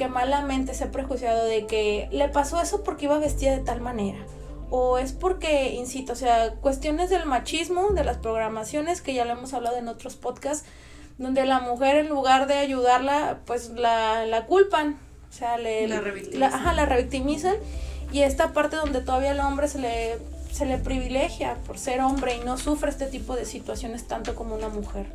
que 0.00 0.08
malamente 0.08 0.72
se 0.72 0.84
ha 0.84 0.90
prejuiciado 0.90 1.44
de 1.44 1.66
que 1.66 2.08
le 2.10 2.26
pasó 2.30 2.58
eso 2.58 2.82
porque 2.82 3.04
iba 3.04 3.18
vestida 3.18 3.50
de 3.52 3.62
tal 3.62 3.82
manera. 3.82 4.18
O 4.70 4.96
es 4.96 5.12
porque, 5.12 5.74
insisto, 5.74 6.14
o 6.14 6.16
sea, 6.16 6.54
cuestiones 6.54 7.10
del 7.10 7.26
machismo, 7.26 7.90
de 7.90 8.02
las 8.02 8.16
programaciones, 8.16 9.02
que 9.02 9.12
ya 9.12 9.26
lo 9.26 9.32
hemos 9.32 9.52
hablado 9.52 9.76
en 9.76 9.88
otros 9.88 10.16
podcasts, 10.16 10.66
donde 11.18 11.44
la 11.44 11.60
mujer 11.60 11.96
en 11.96 12.08
lugar 12.08 12.46
de 12.46 12.54
ayudarla, 12.54 13.40
pues 13.44 13.68
la, 13.70 14.24
la 14.24 14.46
culpan. 14.46 14.96
O 15.28 15.32
sea, 15.34 15.58
le, 15.58 15.86
La 15.86 15.96
la, 15.96 16.00
revictimizan. 16.00 16.54
ajá, 16.54 16.72
la 16.72 16.86
revictimizan. 16.86 17.56
Y 18.10 18.22
esta 18.22 18.54
parte 18.54 18.76
donde 18.76 19.02
todavía 19.02 19.32
al 19.32 19.40
hombre 19.40 19.68
se 19.68 19.80
le, 19.80 20.16
se 20.50 20.64
le 20.64 20.78
privilegia 20.78 21.58
por 21.66 21.78
ser 21.78 22.00
hombre 22.00 22.36
y 22.36 22.40
no 22.40 22.56
sufre 22.56 22.88
este 22.88 23.04
tipo 23.06 23.36
de 23.36 23.44
situaciones 23.44 24.08
tanto 24.08 24.34
como 24.34 24.54
una 24.54 24.70
mujer. 24.70 25.12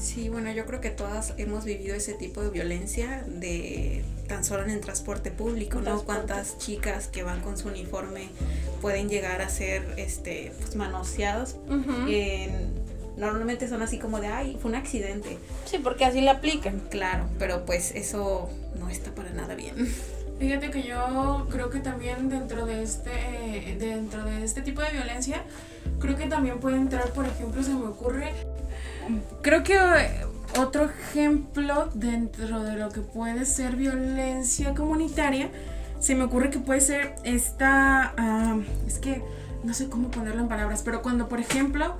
Sí, 0.00 0.28
bueno, 0.28 0.50
yo 0.52 0.64
creo 0.66 0.80
que 0.80 0.90
todas 0.90 1.34
hemos 1.36 1.64
vivido 1.64 1.94
ese 1.94 2.14
tipo 2.14 2.40
de 2.42 2.50
violencia 2.50 3.22
de 3.28 4.02
tan 4.28 4.44
solo 4.44 4.62
en 4.64 4.70
el 4.70 4.80
transporte 4.80 5.30
público, 5.30 5.76
¿no? 5.78 5.82
transporte. 5.84 6.06
Cuántas 6.26 6.58
chicas 6.58 7.08
que 7.08 7.22
van 7.22 7.40
con 7.40 7.58
su 7.58 7.68
uniforme 7.68 8.28
pueden 8.80 9.08
llegar 9.08 9.42
a 9.42 9.48
ser 9.48 9.82
este 9.98 10.52
pues 10.58 10.74
manoseadas. 10.76 11.56
En- 12.08 12.80
normalmente 13.16 13.68
son 13.68 13.82
así 13.82 13.98
como 13.98 14.18
de, 14.20 14.28
ay, 14.28 14.56
fue 14.62 14.70
un 14.70 14.76
accidente. 14.76 15.36
Sí, 15.66 15.78
porque 15.78 16.06
así 16.06 16.22
le 16.22 16.30
aplican. 16.30 16.80
Claro, 16.90 17.26
pero 17.38 17.66
pues 17.66 17.92
eso 17.94 18.48
no 18.78 18.88
está 18.88 19.14
para 19.14 19.30
nada 19.30 19.54
bien. 19.54 19.74
Fíjate 20.38 20.70
que 20.70 20.82
yo 20.84 21.46
creo 21.50 21.68
que 21.68 21.80
también 21.80 22.30
dentro 22.30 22.64
de 22.64 22.82
este 22.82 23.76
dentro 23.78 24.24
de 24.24 24.42
este 24.42 24.62
tipo 24.62 24.80
de 24.80 24.90
violencia 24.92 25.42
creo 25.98 26.16
que 26.16 26.28
también 26.28 26.60
puede 26.60 26.76
entrar, 26.76 27.12
por 27.12 27.26
ejemplo, 27.26 27.62
se 27.62 27.74
me 27.74 27.84
ocurre 27.84 28.32
creo 29.42 29.62
que 29.62 29.74
eh, 29.74 30.26
otro 30.58 30.84
ejemplo 30.86 31.90
dentro 31.94 32.62
de 32.62 32.76
lo 32.76 32.90
que 32.90 33.00
puede 33.00 33.44
ser 33.44 33.76
violencia 33.76 34.74
comunitaria 34.74 35.50
se 36.00 36.14
me 36.14 36.24
ocurre 36.24 36.50
que 36.50 36.58
puede 36.58 36.80
ser 36.80 37.14
esta 37.24 38.14
ah, 38.16 38.58
es 38.86 38.98
que 38.98 39.22
no 39.62 39.74
sé 39.74 39.88
cómo 39.88 40.10
ponerlo 40.10 40.40
en 40.40 40.48
palabras, 40.48 40.82
pero 40.82 41.02
cuando 41.02 41.28
por 41.28 41.40
ejemplo 41.40 41.94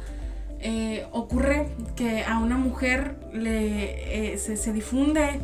eh, 0.61 1.07
ocurre 1.13 1.69
que 1.97 2.25
a 2.25 2.39
una 2.39 2.57
mujer 2.57 3.17
le 3.33 4.33
eh, 4.33 4.39
se, 4.39 4.57
se 4.57 4.73
difunde 4.73 5.41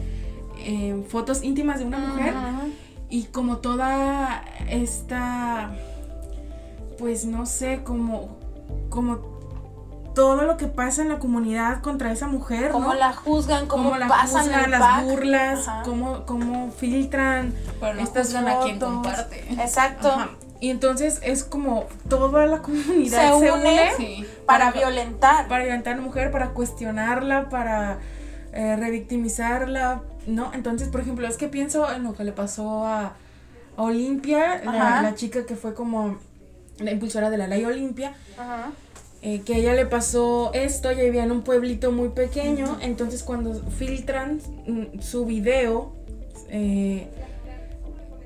eh, 0.59 1.05
fotos 1.09 1.43
íntimas 1.43 1.79
de 1.79 1.85
una 1.85 1.99
mujer 1.99 2.35
y 3.09 3.25
como 3.25 3.59
toda 3.59 4.45
esta 4.69 5.75
pues 6.99 7.25
no 7.25 7.47
sé 7.47 7.83
como 7.85 8.37
como 8.89 9.36
todo 10.17 10.43
lo 10.43 10.57
que 10.57 10.67
pasa 10.67 11.03
en 11.03 11.11
la 11.11 11.19
comunidad 11.21 11.81
contra 11.83 12.11
esa 12.11 12.27
mujer 12.27 12.71
Cómo 12.73 12.89
¿no? 12.89 12.95
la 12.95 13.13
juzgan, 13.13 13.67
cómo, 13.69 13.85
Cómo 13.91 13.97
la 13.99 14.09
pasan 14.09 14.45
juzgan, 14.47 14.65
el 14.65 14.71
las 14.73 14.81
pack. 14.81 15.05
burlas 15.05 15.69
Ajá. 15.69 15.83
cómo, 15.85 16.25
cómo 16.27 16.73
filtran 16.73 17.55
Pero 17.79 17.95
no 17.95 18.01
estas 18.03 18.27
juzgan 18.29 18.49
a 18.49 18.59
quien 18.61 18.79
comparte. 18.81 19.45
Exacto. 19.53 20.09
Ajá. 20.09 20.31
y 20.59 20.71
entonces 20.71 21.21
es 21.23 21.45
como 21.45 21.85
toda 22.09 22.47
la 22.47 22.59
comunidad 22.63 23.35
Se 23.35 23.39
se, 23.47 23.53
une. 23.53 23.61
une 23.61 23.91
Sí. 23.97 24.27
Para 24.47 24.73
Para- 24.73 24.79
violentar. 24.87 25.47
para 25.49 25.63
violentar 25.65 25.93
a 25.93 25.97
la 25.97 26.03
mujer, 26.03 26.31
para 26.33 26.49
cuestionarla, 26.51 27.49
para 27.51 27.99
eh, 28.53 28.75
revictimizarla, 28.77 30.01
¿no? 30.27 30.51
Entonces, 30.55 30.89
por 30.89 31.03
ejemplo, 31.03 31.29
es 31.29 31.37
que 31.37 31.49
pienso 31.49 31.93
en 31.93 32.05
lo 32.05 32.15
que 32.15 32.25
le 32.25 32.33
pasó 32.33 32.87
a, 32.87 33.13
a 33.77 33.83
Olimpia, 33.83 34.63
la, 34.65 35.03
la 35.03 35.15
chica 35.15 35.45
que 35.45 35.57
fue 35.57 35.75
como 35.75 36.17
la 36.79 36.91
impulsora 36.91 37.29
de 37.29 37.37
la 37.37 37.47
ley 37.49 37.65
Olimpia, 37.67 38.15
Ajá. 38.39 38.71
Eh, 39.23 39.41
que 39.41 39.55
a 39.55 39.59
ella 39.59 39.75
le 39.75 39.87
pasó 39.87 40.51
esto, 40.53 40.91
ella 40.91 41.05
vivía 41.05 41.25
en 41.25 41.33
un 41.33 41.43
pueblito 41.43 41.91
muy 41.91 42.11
pequeño, 42.11 42.79
entonces 42.81 43.23
cuando 43.23 43.55
filtran 43.71 44.41
mm, 44.67 45.01
su 45.01 45.25
video 45.27 45.93
eh, 46.49 47.09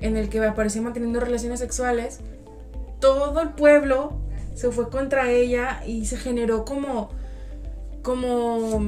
en 0.01 0.17
el 0.17 0.29
que 0.29 0.43
apareció 0.45 0.81
manteniendo 0.81 1.19
relaciones 1.19 1.59
sexuales, 1.59 2.19
todo 2.99 3.39
el 3.41 3.49
pueblo 3.49 4.13
se 4.53 4.71
fue 4.71 4.89
contra 4.89 5.31
ella 5.31 5.81
y 5.85 6.05
se 6.05 6.17
generó 6.17 6.65
como, 6.65 7.09
como, 8.03 8.79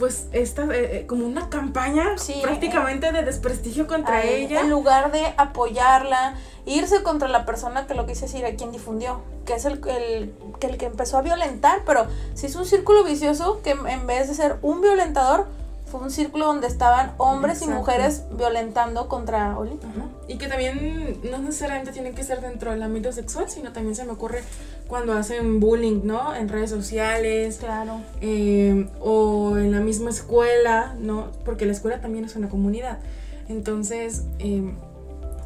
pues, 0.00 0.26
esta, 0.32 0.64
eh, 0.64 1.00
eh, 1.00 1.06
como 1.06 1.26
una 1.26 1.48
campaña 1.48 2.16
Sí, 2.16 2.40
prácticamente 2.42 3.12
de 3.12 3.22
desprestigio 3.22 3.86
contra 3.86 4.24
ella. 4.24 4.60
En 4.60 4.70
lugar 4.70 5.12
de 5.12 5.32
apoyarla, 5.36 6.34
irse 6.66 7.04
contra 7.04 7.28
la 7.28 7.44
persona 7.44 7.86
que 7.86 7.94
lo 7.94 8.06
quise 8.06 8.22
decir, 8.22 8.44
a 8.44 8.56
quien 8.56 8.72
difundió, 8.72 9.20
que 9.44 9.54
es 9.54 9.64
el, 9.66 9.80
el, 9.86 10.34
que 10.58 10.66
el 10.66 10.78
que 10.78 10.86
empezó 10.86 11.18
a 11.18 11.22
violentar, 11.22 11.82
pero 11.84 12.06
si 12.34 12.46
es 12.46 12.56
un 12.56 12.64
círculo 12.64 13.04
vicioso 13.04 13.60
que 13.62 13.70
en 13.70 14.06
vez 14.06 14.26
de 14.26 14.34
ser 14.34 14.56
un 14.62 14.80
violentador, 14.80 15.46
fue 15.90 16.00
un 16.00 16.10
círculo 16.10 16.46
donde 16.46 16.66
estaban 16.68 17.12
hombres 17.18 17.62
y 17.62 17.66
mujeres 17.68 18.24
violentando 18.36 19.08
contra 19.08 19.58
Olimpia. 19.58 19.88
Ajá. 19.90 20.06
Y 20.28 20.38
que 20.38 20.46
también 20.46 21.18
no 21.30 21.38
necesariamente 21.38 21.90
tiene 21.92 22.12
que 22.12 22.22
ser 22.22 22.40
dentro 22.40 22.70
del 22.70 22.82
ámbito 22.82 23.12
sexual, 23.12 23.50
sino 23.50 23.72
también 23.72 23.96
se 23.96 24.04
me 24.04 24.12
ocurre 24.12 24.42
cuando 24.86 25.12
hacen 25.14 25.58
bullying, 25.60 26.02
¿no? 26.04 26.34
En 26.34 26.48
redes 26.48 26.70
sociales 26.70 27.58
Claro. 27.58 28.00
eh, 28.20 28.88
o 29.00 29.56
en 29.58 29.72
la 29.72 29.80
misma 29.80 30.10
escuela, 30.10 30.94
¿no? 30.98 31.28
Porque 31.44 31.66
la 31.66 31.72
escuela 31.72 32.00
también 32.00 32.24
es 32.24 32.36
una 32.36 32.48
comunidad. 32.48 32.98
Entonces, 33.48 34.24
eh, 34.38 34.72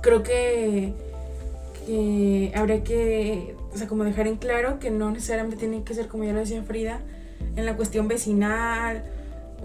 creo 0.03 0.23
que, 0.23 0.93
que 1.87 2.53
habría 2.55 2.85
que, 2.85 3.57
o 3.73 3.79
sea, 3.79 3.87
como 3.87 4.05
dejar 4.05 4.27
en 4.27 4.37
claro 4.37 4.79
que 4.79 4.91
no 4.91 5.11
necesariamente 5.11 5.57
tiene 5.57 5.83
que 5.85 5.95
ser, 5.95 6.09
como 6.09 6.25
ya 6.25 6.33
lo 6.33 6.41
decía 6.41 6.63
Frida, 6.63 7.01
en 7.57 7.65
la 7.67 7.77
cuestión 7.77 8.09
vecinal 8.09 9.05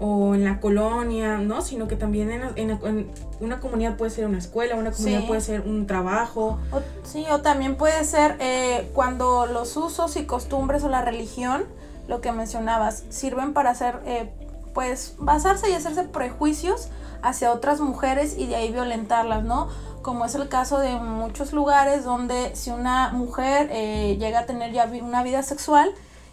o 0.00 0.34
en 0.34 0.44
la 0.44 0.60
colonia, 0.60 1.38
¿no? 1.38 1.60
Sino 1.60 1.86
que 1.86 1.96
también 1.96 2.30
en, 2.30 2.42
en 2.56 2.70
en 2.70 3.10
una 3.40 3.60
comunidad 3.60 3.96
puede 3.96 4.10
ser 4.10 4.26
una 4.26 4.38
escuela, 4.38 4.74
una 4.76 4.90
comunidad 4.92 5.20
Sí. 5.20 5.26
puede 5.26 5.40
ser 5.42 5.60
un 5.60 5.86
trabajo. 5.86 6.58
O, 6.72 6.80
sí, 7.04 7.24
o 7.30 7.40
también 7.42 7.76
puede 7.76 8.04
ser 8.04 8.36
eh, 8.40 8.90
cuando 8.94 9.46
los 9.46 9.76
usos 9.76 10.16
y 10.16 10.24
costumbres 10.24 10.82
o 10.84 10.88
la 10.88 11.02
religión, 11.02 11.64
lo 12.08 12.20
que 12.20 12.32
mencionabas, 12.32 13.04
sirven 13.10 13.52
para 13.52 13.70
hacer, 13.70 14.00
eh, 14.06 14.30
pues, 14.74 15.14
basarse 15.18 15.70
y 15.70 15.74
hacerse 15.74 16.04
prejuicios 16.04 16.88
hacia 17.22 17.52
otras 17.52 17.80
mujeres 17.80 18.36
y 18.38 18.46
de 18.46 18.56
ahí 18.56 18.72
violentarlas, 18.72 19.44
¿no? 19.44 19.68
Como 20.02 20.24
es 20.24 20.34
el 20.34 20.48
caso 20.48 20.78
de 20.78 20.94
muchos 20.94 21.52
lugares 21.52 22.04
donde 22.04 22.56
si 22.56 22.70
una 22.70 23.10
mujer 23.12 23.68
eh, 23.70 24.16
llega 24.18 24.40
a 24.40 24.46
tener 24.46 24.72
ya 24.72 24.90
una 25.02 25.22
vida 25.22 25.42
sexual 25.42 25.90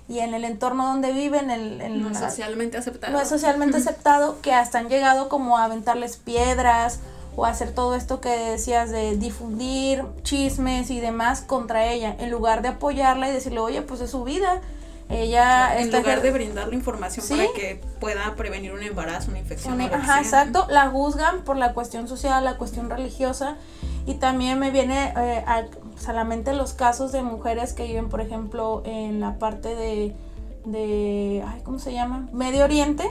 y 0.10 0.20
en 0.20 0.34
el 0.34 0.44
entorno 0.46 0.88
donde 0.88 1.12
viven, 1.12 1.50
en, 1.52 1.82
en 1.82 2.02
No 2.02 2.10
es 2.12 2.18
socialmente 2.20 2.78
aceptado. 2.78 3.14
no 3.14 3.20
es 3.20 3.28
socialmente 3.28 3.78
aceptado, 3.84 4.40
que 4.42 4.54
hasta 4.54 4.80
han 4.80 4.90
llegado 4.90 5.28
como 5.30 5.58
a 5.58 5.66
aventarles 5.66 6.18
piedras 6.18 7.00
o 7.36 7.46
hacer 7.46 7.72
todo 7.72 7.94
esto 7.96 8.20
que 8.22 8.30
decías 8.30 8.90
de 8.90 9.16
difundir 9.18 10.04
chismes 10.24 10.90
y 10.90 11.00
demás 11.00 11.42
contra 11.42 11.86
ella, 11.86 12.16
en 12.20 12.32
lugar 12.32 12.62
de 12.64 12.70
apoyarla 12.70 13.30
y 13.30 13.32
decirle, 13.32 13.60
oye, 13.60 13.82
pues 13.84 14.02
es 14.02 14.10
su 14.12 14.24
vida. 14.24 14.62
Ella 15.10 15.78
en 15.78 15.86
está 15.86 16.00
lugar 16.00 16.22
de 16.22 16.32
brindarle 16.32 16.76
información 16.76 17.26
Sí. 17.26 17.36
para 17.36 17.48
que 17.54 17.82
pueda 18.02 18.36
prevenir 18.36 18.74
un 18.74 18.84
embarazo, 18.84 19.30
una 19.30 19.40
infección. 19.40 19.76
Una- 19.76 19.86
Ajá, 19.86 20.20
exacto. 20.20 20.66
La 20.70 20.90
juzgan 20.90 21.44
por 21.44 21.56
la 21.56 21.74
cuestión 21.74 22.08
social, 22.10 22.44
la 22.44 22.58
cuestión 22.58 22.90
religiosa. 22.90 23.56
Y 24.06 24.16
también 24.16 24.60
me 24.60 24.70
viene 24.72 25.14
eh, 25.18 25.44
a, 25.48 25.64
pues, 25.98 26.10
a 26.10 26.13
la 26.13 26.24
mente 26.24 26.54
los 26.54 26.74
casos 26.74 27.12
de 27.12 27.24
mujeres 27.24 27.74
que 27.74 27.84
viven, 27.84 28.08
por 28.08 28.22
ejemplo, 28.22 28.84
en 28.86 29.20
la 29.20 29.39
parte 29.39 29.74
de, 29.74 30.13
de 30.63 31.44
ay, 31.46 31.62
¿cómo 31.63 31.80
se 31.80 31.92
llama? 31.92 32.30
Medio 32.32 32.66
Oriente, 32.66 33.04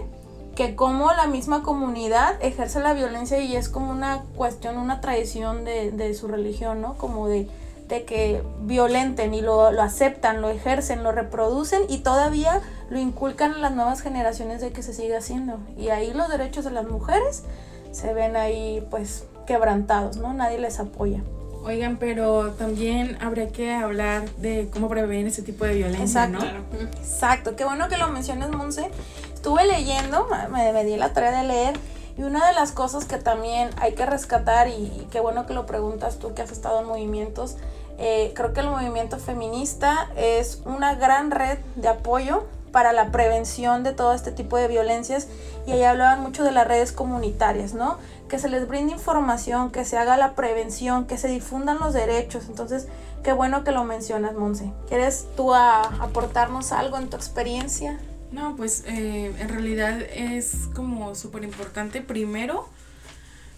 que 0.55 0.77
como 0.77 1.11
la 1.11 1.27
misma 1.27 1.65
comunidad 1.65 2.37
ejerce 2.41 2.79
la 2.79 2.93
violencia 2.93 3.41
y 3.41 3.57
es 3.57 3.69
como 3.69 3.91
una 3.91 4.23
cuestión, 4.37 4.79
una 4.79 5.01
tradición 5.01 5.65
de, 5.65 5.91
de 5.91 6.15
su 6.15 6.29
religión, 6.29 6.81
¿no? 6.81 6.95
Como 6.97 7.27
de, 7.27 7.49
de 7.89 8.05
que 8.05 8.45
violenten 8.61 9.35
y 9.35 9.41
lo, 9.41 9.73
lo 9.73 9.83
aceptan, 9.83 10.41
lo 10.41 10.49
ejercen, 10.49 11.03
lo 11.03 11.11
reproducen 11.11 11.83
y 11.89 11.99
todavía 11.99 12.61
lo 12.89 13.01
inculcan 13.01 13.55
a 13.55 13.59
las 13.59 13.75
nuevas 13.75 14.01
generaciones 14.01 14.61
de 14.61 14.71
que 14.71 14.85
se 14.85 14.95
sigue 14.95 15.17
haciendo. 15.17 15.59
Y 15.77 15.89
ahí 15.89 16.13
los 16.13 16.29
derechos 16.29 16.65
de 16.65 16.71
las 16.71 16.87
mujeres 16.87 17.43
se 17.91 18.15
ven 18.15 18.37
ahí 18.37 18.87
pues 18.91 19.25
quebrantados, 19.45 20.19
¿no? 20.19 20.33
Nadie 20.35 20.61
les 20.61 20.79
apoya. 20.79 21.21
Oigan, 21.67 21.97
pero 21.97 22.53
también 22.53 23.19
habría 23.21 23.49
que 23.49 23.75
hablar 23.75 24.31
de 24.37 24.69
cómo 24.73 24.89
prevenir 24.89 25.27
ese 25.27 25.43
tipo 25.43 25.65
de 25.65 25.75
violencia, 25.75 26.27
Exacto. 26.27 26.47
¿no? 26.73 26.81
Exacto, 26.81 27.57
qué 27.57 27.65
bueno 27.65 27.89
que 27.89 27.97
lo 27.97 28.07
mencionas, 28.09 28.51
Monse. 28.51 28.89
Estuve 29.35 29.67
leyendo, 29.67 30.29
me, 30.53 30.73
me 30.73 30.85
di 30.85 30.97
la 30.97 31.13
tarea 31.13 31.43
de 31.43 31.49
leer, 31.49 31.77
y 32.17 32.23
una 32.23 32.47
de 32.47 32.55
las 32.55 32.71
cosas 32.71 33.05
que 33.05 33.19
también 33.19 33.71
hay 33.81 33.95
que 33.95 34.07
rescatar, 34.07 34.69
y, 34.69 34.73
y 34.75 35.09
qué 35.11 35.19
bueno 35.19 35.45
que 35.47 35.55
lo 35.55 35.67
preguntas 35.67 36.21
tú 36.21 36.35
que 36.35 36.43
has 36.43 36.53
estado 36.53 36.81
en 36.81 36.87
movimientos, 36.87 37.57
eh, 37.99 38.33
creo 38.37 38.53
que 38.53 38.61
el 38.61 38.69
movimiento 38.69 39.19
feminista 39.19 40.09
es 40.17 40.63
una 40.67 40.95
gran 40.95 41.33
red 41.33 41.59
de 41.75 41.89
apoyo 41.89 42.45
para 42.77 42.93
la 42.93 43.11
prevención 43.11 43.85
de 43.85 43.95
todo 43.95 44.13
este 44.13 44.33
tipo 44.33 44.59
de 44.59 44.69
violencias 44.69 45.29
y 45.67 45.73
ahí 45.73 45.83
hablaban 45.83 46.21
mucho 46.21 46.45
de 46.45 46.53
las 46.53 46.69
redes 46.69 46.93
comunitarias, 46.93 47.73
¿no? 47.73 47.97
Que 48.29 48.39
se 48.39 48.51
les 48.51 48.69
brinde 48.69 48.93
información, 48.93 49.71
que 49.71 49.87
se 49.87 49.97
haga 49.97 50.19
la 50.19 50.35
prevención, 50.35 51.07
que 51.07 51.17
se 51.17 51.27
difundan 51.29 51.79
los 51.79 51.95
derechos. 51.95 52.45
Entonces, 52.51 52.87
qué 53.25 53.33
bueno 53.33 53.65
que 53.65 53.73
lo 53.73 53.85
mencionas, 53.85 54.35
Monse. 54.35 54.73
¿Quieres 54.89 55.25
tú 55.39 55.55
a- 55.55 55.85
aportarnos 56.03 56.71
algo 56.73 56.99
en 56.99 57.09
tu 57.09 57.17
experiencia? 57.17 57.99
No, 58.31 58.57
pues 58.57 58.85
eh, 58.87 59.35
en 59.39 59.49
realidad 59.49 59.99
es 60.13 60.69
como 60.75 61.15
súper 61.15 61.45
importante 61.45 62.03
primero, 62.03 62.69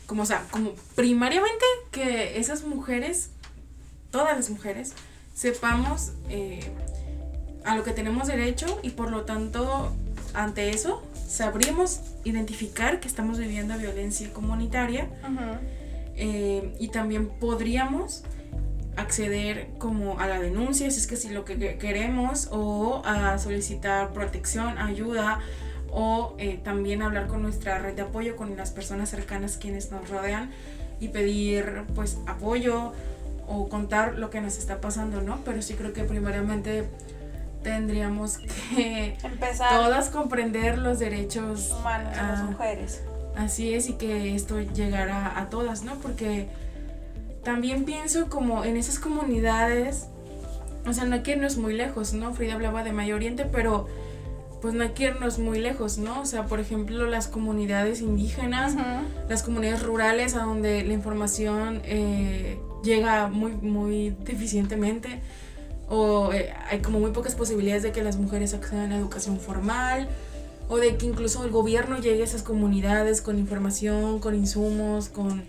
como 0.06 0.26
sea, 0.26 0.44
como 0.52 0.74
primariamente 0.94 1.64
que 1.90 2.38
esas 2.38 2.62
mujeres, 2.62 3.30
todas 4.12 4.36
las 4.36 4.48
mujeres, 4.48 4.92
sepamos 5.34 6.12
eh, 6.28 6.70
a 7.68 7.76
lo 7.76 7.84
que 7.84 7.92
tenemos 7.92 8.26
derecho 8.28 8.80
y 8.82 8.90
por 8.90 9.10
lo 9.10 9.22
tanto 9.22 9.92
ante 10.34 10.70
eso 10.70 11.02
sabríamos 11.26 12.00
identificar 12.24 13.00
que 13.00 13.08
estamos 13.08 13.38
viviendo 13.38 13.76
violencia 13.78 14.32
comunitaria 14.32 15.08
eh, 16.16 16.74
y 16.80 16.88
también 16.88 17.28
podríamos 17.28 18.24
acceder 18.96 19.68
como 19.78 20.18
a 20.18 20.26
la 20.26 20.40
denuncia 20.40 20.90
si 20.90 20.98
es 20.98 21.06
que 21.06 21.16
si 21.16 21.28
lo 21.28 21.44
que 21.44 21.56
que- 21.58 21.78
queremos 21.78 22.48
o 22.50 23.02
a 23.04 23.38
solicitar 23.38 24.12
protección, 24.12 24.76
ayuda 24.78 25.38
o 25.90 26.34
eh, 26.38 26.58
también 26.64 27.02
hablar 27.02 27.28
con 27.28 27.42
nuestra 27.42 27.78
red 27.78 27.94
de 27.94 28.02
apoyo 28.02 28.36
con 28.36 28.56
las 28.56 28.70
personas 28.72 29.08
cercanas 29.10 29.56
quienes 29.56 29.90
nos 29.92 30.08
rodean 30.10 30.50
y 31.00 31.08
pedir 31.08 31.84
pues 31.94 32.18
apoyo 32.26 32.92
o 33.46 33.68
contar 33.68 34.18
lo 34.18 34.28
que 34.30 34.40
nos 34.42 34.58
está 34.58 34.80
pasando, 34.80 35.22
¿no? 35.22 35.38
Pero 35.44 35.62
sí 35.62 35.74
creo 35.74 35.92
que 35.94 36.02
primariamente 36.04 36.84
tendríamos 37.62 38.38
que 38.38 39.16
Empezar 39.22 39.70
todas 39.70 40.10
comprender 40.10 40.78
los 40.78 40.98
derechos 40.98 41.72
humanos 41.78 42.12
de 42.12 42.22
las 42.22 42.40
ah, 42.40 42.46
mujeres. 42.50 43.02
Así 43.36 43.72
es, 43.74 43.88
y 43.88 43.94
que 43.94 44.34
esto 44.34 44.60
llegara 44.60 45.38
a 45.38 45.48
todas, 45.48 45.82
¿no? 45.84 45.94
Porque 45.96 46.48
también 47.44 47.84
pienso 47.84 48.28
como 48.28 48.64
en 48.64 48.76
esas 48.76 48.98
comunidades, 48.98 50.08
o 50.86 50.92
sea, 50.92 51.04
no 51.04 51.14
hay 51.14 51.22
que 51.22 51.32
irnos 51.32 51.56
muy 51.56 51.74
lejos, 51.74 52.12
¿no? 52.12 52.34
Frida 52.34 52.54
hablaba 52.54 52.82
de 52.82 52.92
Medio 52.92 53.16
Oriente, 53.16 53.44
pero 53.44 53.86
pues 54.60 54.74
no 54.74 54.82
hay 54.82 54.90
que 54.90 55.04
irnos 55.04 55.38
muy 55.38 55.60
lejos, 55.60 55.98
¿no? 55.98 56.20
O 56.20 56.26
sea, 56.26 56.46
por 56.46 56.58
ejemplo, 56.58 57.06
las 57.06 57.28
comunidades 57.28 58.00
indígenas, 58.00 58.74
las 59.28 59.42
comunidades 59.44 59.82
rurales 59.82 60.34
a 60.34 60.42
donde 60.42 60.82
la 60.82 60.92
información 60.92 61.80
eh, 61.84 62.58
llega 62.82 63.28
muy, 63.28 63.52
muy 63.52 64.16
deficientemente 64.24 65.20
o 65.88 66.32
eh, 66.32 66.52
hay 66.70 66.80
como 66.80 67.00
muy 67.00 67.10
pocas 67.12 67.34
posibilidades 67.34 67.82
de 67.82 67.92
que 67.92 68.02
las 68.02 68.16
mujeres 68.16 68.54
accedan 68.54 68.86
a 68.86 68.94
la 68.94 68.96
educación 68.96 69.38
formal 69.38 70.08
o 70.68 70.76
de 70.76 70.96
que 70.96 71.06
incluso 71.06 71.44
el 71.44 71.50
gobierno 71.50 71.98
llegue 71.98 72.22
a 72.22 72.24
esas 72.24 72.42
comunidades 72.42 73.22
con 73.22 73.38
información, 73.38 74.18
con 74.18 74.34
insumos, 74.34 75.08
con, 75.08 75.44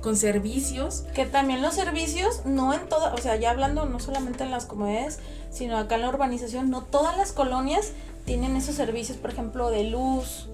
con 0.00 0.16
servicios. 0.16 1.04
Que 1.14 1.26
también 1.26 1.60
los 1.60 1.74
servicios, 1.74 2.42
no 2.44 2.72
en 2.72 2.88
todas, 2.88 3.12
o 3.14 3.18
sea, 3.18 3.36
ya 3.36 3.50
hablando 3.50 3.86
no 3.86 3.98
solamente 3.98 4.44
en 4.44 4.52
las 4.52 4.66
comunidades, 4.66 5.18
sino 5.50 5.76
acá 5.76 5.96
en 5.96 6.02
la 6.02 6.08
urbanización, 6.08 6.70
no 6.70 6.82
todas 6.82 7.16
las 7.16 7.32
colonias 7.32 7.92
tienen 8.24 8.56
esos 8.56 8.76
servicios, 8.76 9.18
por 9.18 9.30
ejemplo, 9.30 9.70
de 9.70 9.84
luz, 9.84 10.48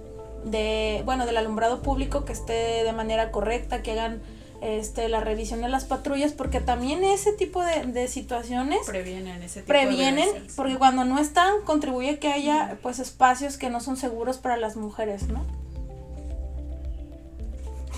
de, 0.45 1.03
bueno, 1.05 1.27
del 1.27 1.37
alumbrado 1.37 1.83
público 1.83 2.25
que 2.25 2.33
esté 2.33 2.85
de 2.85 2.93
manera 2.93 3.31
correcta, 3.31 3.83
que 3.83 3.93
hagan 3.93 4.23
este, 4.61 5.09
la 5.09 5.21
revisión 5.21 5.61
de 5.61 5.69
las 5.69 5.85
patrullas, 5.85 6.33
porque 6.33 6.61
también 6.61 7.05
ese 7.05 7.33
tipo 7.33 7.63
de, 7.63 7.87
de 7.87 8.09
situaciones 8.09 8.81
Previenen 8.87 9.43
ese 9.43 9.61
tipo 9.61 9.69
previenen, 9.69 10.17
de 10.17 10.23
violencias. 10.23 10.55
porque 10.57 10.77
cuando 10.77 11.05
no 11.05 11.19
están, 11.19 11.63
contribuye 11.65 12.19
que 12.19 12.33
haya 12.33 12.79
pues 12.83 12.99
espacios 12.99 13.57
que 13.57 13.71
no 13.71 13.81
son 13.81 13.97
seguros 13.97 14.39
para 14.39 14.57
las 14.57 14.77
mujeres, 14.77 15.29
¿no? 15.29 15.45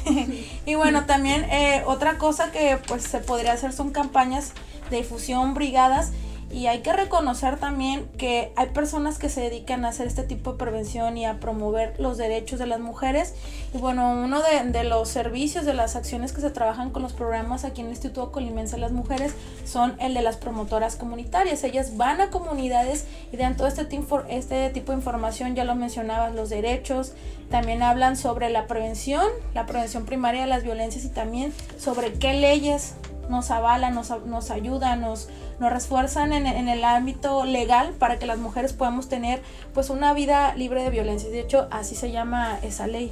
y 0.67 0.75
bueno, 0.75 1.05
también 1.07 1.45
eh, 1.51 1.83
otra 1.87 2.19
cosa 2.19 2.51
que 2.51 2.79
pues 2.87 3.03
se 3.03 3.19
podría 3.19 3.53
hacer 3.53 3.73
son 3.73 3.91
campañas 3.91 4.53
de 4.91 4.99
difusión, 4.99 5.55
brigadas, 5.55 6.13
y 6.51 6.67
hay 6.67 6.81
que 6.81 6.93
reconocer 6.95 7.59
también 7.59 8.09
que 8.17 8.53
hay 8.57 8.69
personas 8.69 9.19
que 9.19 9.29
se 9.29 9.43
dedican 9.43 9.85
a 9.85 9.89
hacer 9.89 10.07
este 10.07 10.23
tipo 10.23 10.53
de 10.53 10.59
prevención 10.59 11.19
y 11.19 11.27
a 11.27 11.41
promover 11.41 11.95
los 11.99 12.17
derechos 12.17 12.59
de 12.59 12.67
las 12.67 12.81
mujeres. 12.81 13.35
Y 13.75 13.79
bueno, 13.79 14.13
uno 14.13 14.41
de, 14.43 14.71
de 14.71 14.85
los 14.85 15.11
servicios, 15.11 15.67
de 15.67 15.75
las 15.75 15.95
acciones 15.95 16.33
que 16.33 16.41
se 16.41 16.51
trabajan 16.51 16.91
con 16.91 17.03
los 17.03 17.13
programas 17.13 17.65
aquí 17.65 17.83
en 17.83 17.89
el 17.89 17.93
Instituto 17.93 18.33
Colimense 18.33 18.77
de 18.77 18.81
las 18.81 18.93
Mujeres 18.93 19.35
son 19.67 19.95
el 20.01 20.15
de 20.15 20.23
las 20.23 20.39
promotoras 20.39 20.97
comunitarias. 20.97 21.63
Ellas 21.65 21.99
van 21.99 22.21
a 22.23 22.31
comunidades 22.31 23.07
y 23.31 23.37
dan 23.37 23.57
todo 23.57 23.69
este, 23.69 23.87
este 24.31 24.71
tipo 24.71 24.93
de 24.93 24.99
información, 24.99 25.55
ya 25.55 25.65
lo 25.65 25.75
mencionabas, 25.75 26.35
los 26.35 26.49
derechos. 26.49 27.13
También 27.51 27.83
hablan 27.83 28.17
sobre 28.17 28.49
la 28.49 28.67
prevención, 28.67 29.27
la 29.55 29.67
prevención 29.67 30.07
primaria 30.07 30.43
de 30.43 30.47
las 30.47 30.65
violencias 30.65 31.05
y 31.05 31.09
también 31.09 31.53
sobre 31.79 32.15
qué 32.15 32.33
leyes 32.33 32.95
nos 33.29 33.51
avalan, 33.51 33.95
nos, 33.95 34.11
nos 34.27 34.51
ayudan, 34.51 35.01
nos, 35.01 35.29
nos 35.61 35.73
refuerzan 35.73 36.33
en, 36.33 36.47
en 36.47 36.69
el 36.69 36.85
ámbito 36.85 37.45
legal 37.45 37.93
para 37.99 38.19
que 38.19 38.27
las 38.27 38.39
mujeres 38.39 38.73
podamos 38.73 39.09
tener 39.09 39.43
pues 39.75 39.91
una 39.91 40.13
vida 40.15 40.55
libre 40.55 40.83
de 40.85 40.91
violencia. 40.91 41.29
De 41.31 41.41
hecho, 41.41 41.69
así 41.71 41.95
se 41.95 42.11
llama 42.11 42.59
esa 42.63 42.87
ley. 42.87 43.11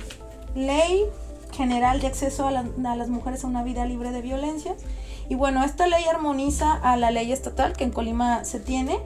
Ley 0.54 1.04
General 1.52 2.00
de 2.00 2.06
Acceso 2.06 2.46
a, 2.46 2.50
las- 2.50 2.66
a 2.84 2.96
las 2.96 3.08
Mujeres 3.08 3.44
a 3.44 3.46
una 3.46 3.62
vida 3.62 3.84
libre 3.86 4.10
de 4.10 4.22
violencias. 4.22 4.76
Y 5.28 5.34
bueno, 5.34 5.64
esta 5.64 5.86
ley 5.88 6.04
armoniza 6.04 6.72
a 6.74 6.96
la 6.96 7.10
ley 7.10 7.32
estatal 7.32 7.72
que 7.72 7.84
en 7.84 7.90
Colima 7.90 8.44
se 8.44 8.60
tiene 8.60 8.98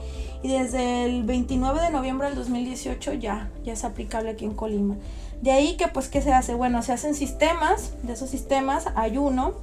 y 0.43 0.49
desde 0.49 1.05
el 1.05 1.23
29 1.25 1.81
de 1.81 1.91
noviembre 1.91 2.29
del 2.29 2.37
2018 2.37 3.15
ya, 3.15 3.49
ya 3.65 3.73
es 3.73 3.85
aplicable 3.85 4.31
aquí 4.31 4.45
en 4.45 4.55
Colima. 4.55 4.97
De 5.41 5.53
ahí 5.53 5.77
que 5.79 5.89
pues, 5.89 6.09
¿qué 6.09 6.21
se 6.21 6.33
hace? 6.35 6.55
Bueno, 6.55 6.83
se 6.83 6.93
hacen 6.93 7.15
sistemas, 7.15 7.93
de 8.03 8.13
esos 8.13 8.29
sistemas 8.29 8.89
hay 8.97 9.17
uno 9.17 9.55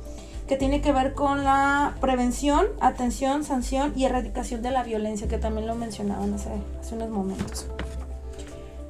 que 0.48 0.56
tiene 0.56 0.82
que 0.82 0.92
ver 0.92 1.14
con 1.14 1.44
la 1.44 1.96
prevención, 2.00 2.68
atención, 2.80 3.44
sanción 3.44 3.94
y 3.96 4.06
erradicación 4.06 4.62
de 4.62 4.72
la 4.72 4.84
violencia, 4.84 5.28
que 5.28 5.38
también 5.38 5.68
lo 5.68 5.76
mencionaban 5.76 6.34
hace, 6.34 6.50
unos 6.94 7.10
momentos. 7.10 7.68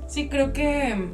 Sí, 0.08 0.30
creo 0.30 0.54
que, 0.54 1.10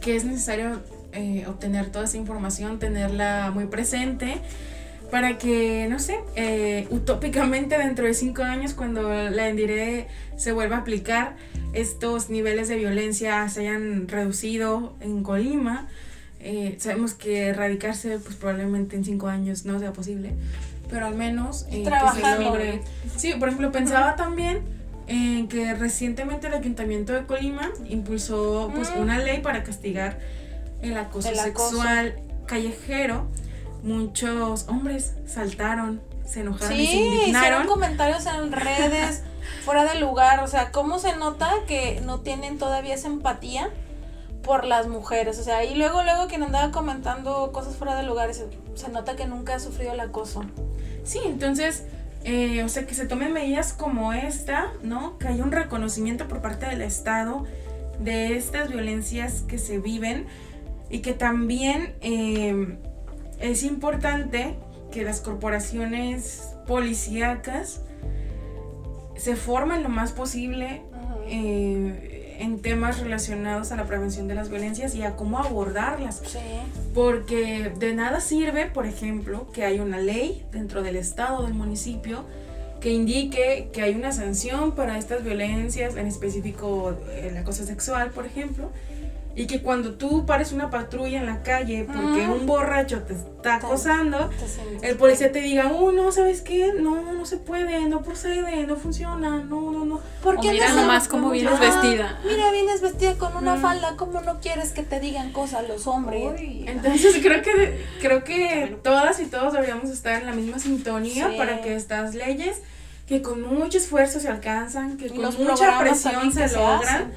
que 0.00 0.16
es 0.16 0.24
necesario 0.24 0.80
eh, 1.12 1.46
obtener 1.48 1.90
toda 1.90 2.04
esa 2.04 2.16
información, 2.18 2.78
tenerla 2.78 3.50
muy 3.52 3.66
presente 3.66 4.40
para 5.10 5.36
que, 5.36 5.88
no 5.90 5.98
sé, 5.98 6.20
eh, 6.36 6.86
utópicamente 6.88 7.76
dentro 7.76 8.06
de 8.06 8.14
cinco 8.14 8.44
años, 8.44 8.72
cuando 8.72 9.10
la 9.12 9.48
Endire 9.48 10.08
se 10.36 10.52
vuelva 10.52 10.76
a 10.76 10.78
aplicar, 10.80 11.36
estos 11.74 12.30
niveles 12.30 12.68
de 12.68 12.76
violencia 12.76 13.46
se 13.50 13.60
hayan 13.60 14.08
reducido 14.08 14.94
en 15.00 15.22
Colima. 15.22 15.86
Eh, 16.42 16.76
sabemos 16.80 17.14
que 17.14 17.48
erradicarse, 17.48 18.18
pues 18.18 18.34
probablemente 18.34 18.96
en 18.96 19.04
cinco 19.04 19.28
años 19.28 19.64
no 19.64 19.78
sea 19.78 19.92
posible, 19.92 20.32
pero 20.90 21.06
al 21.06 21.14
menos 21.14 21.62
eh, 21.64 21.68
que 21.70 21.76
se 21.76 21.82
Trabajando. 21.84 22.42
logre. 22.50 22.80
Sí, 23.16 23.32
por 23.34 23.48
ejemplo, 23.48 23.70
pensaba 23.70 24.16
también 24.16 24.60
en 25.06 25.46
que 25.48 25.72
recientemente 25.74 26.48
el 26.48 26.54
Ayuntamiento 26.54 27.12
de 27.12 27.26
Colima 27.26 27.70
impulsó 27.88 28.70
pues 28.74 28.90
Mm. 28.90 29.00
una 29.00 29.18
ley 29.18 29.40
para 29.40 29.62
castigar 29.62 30.18
el 30.80 30.96
acoso, 30.96 31.28
El 31.28 31.38
acoso. 31.38 31.68
sexual 31.70 32.16
callejero, 32.46 33.28
muchos 33.82 34.66
hombres 34.68 35.14
saltaron, 35.26 36.00
se 36.26 36.40
enojaron 36.40 36.72
y 36.80 36.86
se 36.86 36.92
Sí, 36.92 36.98
hicieron 36.98 37.18
indignaron. 37.20 37.66
comentarios 37.66 38.26
en 38.26 38.52
redes 38.52 39.22
fuera 39.64 39.84
de 39.84 40.00
lugar. 40.00 40.40
O 40.40 40.46
sea, 40.46 40.70
¿cómo 40.72 40.98
se 40.98 41.16
nota 41.16 41.50
que 41.66 42.00
no 42.04 42.20
tienen 42.20 42.58
todavía 42.58 42.94
esa 42.94 43.08
empatía 43.08 43.70
por 44.42 44.64
las 44.64 44.88
mujeres? 44.88 45.38
O 45.38 45.42
sea, 45.42 45.64
y 45.64 45.74
luego, 45.74 46.02
luego 46.02 46.26
quien 46.26 46.42
andaba 46.42 46.72
comentando 46.72 47.52
cosas 47.52 47.76
fuera 47.76 47.96
de 47.96 48.02
lugar, 48.02 48.32
se, 48.34 48.46
se 48.74 48.88
nota 48.90 49.16
que 49.16 49.26
nunca 49.26 49.54
ha 49.54 49.60
sufrido 49.60 49.92
el 49.92 50.00
acoso. 50.00 50.44
Sí, 51.04 51.20
entonces, 51.24 51.84
eh, 52.24 52.62
o 52.62 52.68
sea, 52.68 52.86
que 52.86 52.94
se 52.94 53.06
tomen 53.06 53.32
medidas 53.32 53.72
como 53.72 54.12
esta, 54.12 54.72
¿no? 54.82 55.18
Que 55.18 55.28
haya 55.28 55.42
un 55.42 55.52
reconocimiento 55.52 56.28
por 56.28 56.40
parte 56.40 56.66
del 56.66 56.82
Estado 56.82 57.44
de 57.98 58.36
estas 58.36 58.70
violencias 58.70 59.42
que 59.42 59.58
se 59.58 59.78
viven 59.78 60.26
y 60.88 61.00
que 61.00 61.12
también 61.12 61.94
eh, 62.00 62.78
es 63.40 63.62
importante 63.64 64.56
que 64.92 65.02
las 65.02 65.20
corporaciones 65.20 66.54
policíacas 66.66 67.80
se 69.16 69.36
formen 69.36 69.82
lo 69.82 69.88
más 69.88 70.12
posible 70.12 70.82
eh, 71.26 72.11
en 72.42 72.60
temas 72.60 72.98
relacionados 73.00 73.70
a 73.70 73.76
la 73.76 73.84
prevención 73.84 74.26
de 74.26 74.34
las 74.34 74.50
violencias 74.50 74.94
y 74.94 75.02
a 75.02 75.14
cómo 75.14 75.38
abordarlas. 75.38 76.22
Sí. 76.26 76.38
Porque 76.92 77.72
de 77.78 77.94
nada 77.94 78.20
sirve, 78.20 78.66
por 78.66 78.86
ejemplo, 78.86 79.46
que 79.52 79.64
haya 79.64 79.82
una 79.82 79.98
ley 79.98 80.44
dentro 80.50 80.82
del 80.82 80.96
estado, 80.96 81.44
del 81.44 81.54
municipio, 81.54 82.24
que 82.80 82.90
indique 82.90 83.70
que 83.72 83.82
hay 83.82 83.94
una 83.94 84.10
sanción 84.10 84.72
para 84.72 84.98
estas 84.98 85.22
violencias, 85.22 85.96
en 85.96 86.08
específico 86.08 86.96
eh, 87.10 87.28
el 87.30 87.36
acoso 87.36 87.64
sexual, 87.64 88.10
por 88.10 88.26
ejemplo, 88.26 88.70
y 89.34 89.46
que 89.46 89.62
cuando 89.62 89.94
tú 89.94 90.26
pares 90.26 90.52
una 90.52 90.70
patrulla 90.70 91.18
en 91.20 91.26
la 91.26 91.42
calle 91.42 91.84
porque 91.86 92.26
un 92.28 92.46
borracho 92.46 93.02
te 93.02 93.14
está 93.14 93.56
acosando, 93.56 94.30
Te 94.80 94.88
el 94.90 94.96
policía 94.96 95.32
te 95.32 95.40
diga, 95.40 95.72
oh, 95.72 95.90
no, 95.90 96.12
¿sabes 96.12 96.42
qué? 96.42 96.72
No, 96.78 97.12
no 97.12 97.24
se 97.24 97.38
puede, 97.38 97.80
no 97.86 98.02
procede, 98.02 98.66
no 98.66 98.76
funciona, 98.76 99.38
no, 99.38 99.70
no, 99.72 99.84
no. 99.84 100.00
¿Por 100.22 100.36
O 100.36 100.40
qué 100.40 100.50
mira 100.52 100.68
no 100.70 100.82
nomás 100.82 101.08
cómo 101.08 101.30
vienes 101.30 101.54
Ah, 101.56 101.60
vestida. 101.60 102.20
Mira, 102.24 102.50
vienes 102.50 102.80
vestida 102.82 103.14
con 103.14 103.36
una 103.36 103.56
Mm. 103.56 103.60
falda, 103.62 103.96
¿cómo 103.96 104.20
no 104.20 104.40
quieres 104.40 104.72
que 104.72 104.82
te 104.82 105.00
digan 105.00 105.32
cosas 105.32 105.66
los 105.66 105.86
hombres? 105.86 106.38
Uy. 106.38 106.64
Entonces 106.68 107.16
creo 107.22 107.42
que 107.42 107.84
creo 108.00 108.24
que 108.24 108.76
todas 108.84 109.18
y 109.20 109.26
todos 109.26 109.52
deberíamos 109.54 109.90
estar 109.90 110.20
en 110.20 110.26
la 110.26 110.32
misma 110.32 110.58
sintonía 110.58 111.30
Sí. 111.30 111.36
para 111.38 111.62
que 111.62 111.74
estas 111.74 112.14
leyes 112.14 112.58
que 113.08 113.20
con 113.20 113.42
mucho 113.42 113.78
esfuerzo 113.78 114.20
se 114.20 114.28
alcanzan, 114.28 114.96
que 114.96 115.06
Y 115.06 115.10
con 115.10 115.34
mucha 115.44 115.78
presión 115.78 116.32
se 116.32 116.48
logran, 116.48 116.82
hacen. 116.82 117.12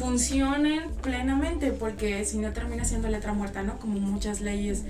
Funcionen 0.00 0.90
plenamente, 1.02 1.72
porque 1.72 2.24
si 2.24 2.38
no 2.38 2.54
termina 2.54 2.86
siendo 2.86 3.08
letra 3.08 3.34
muerta, 3.34 3.62
¿no? 3.62 3.78
Como 3.78 4.00
muchas 4.00 4.40
leyes 4.40 4.84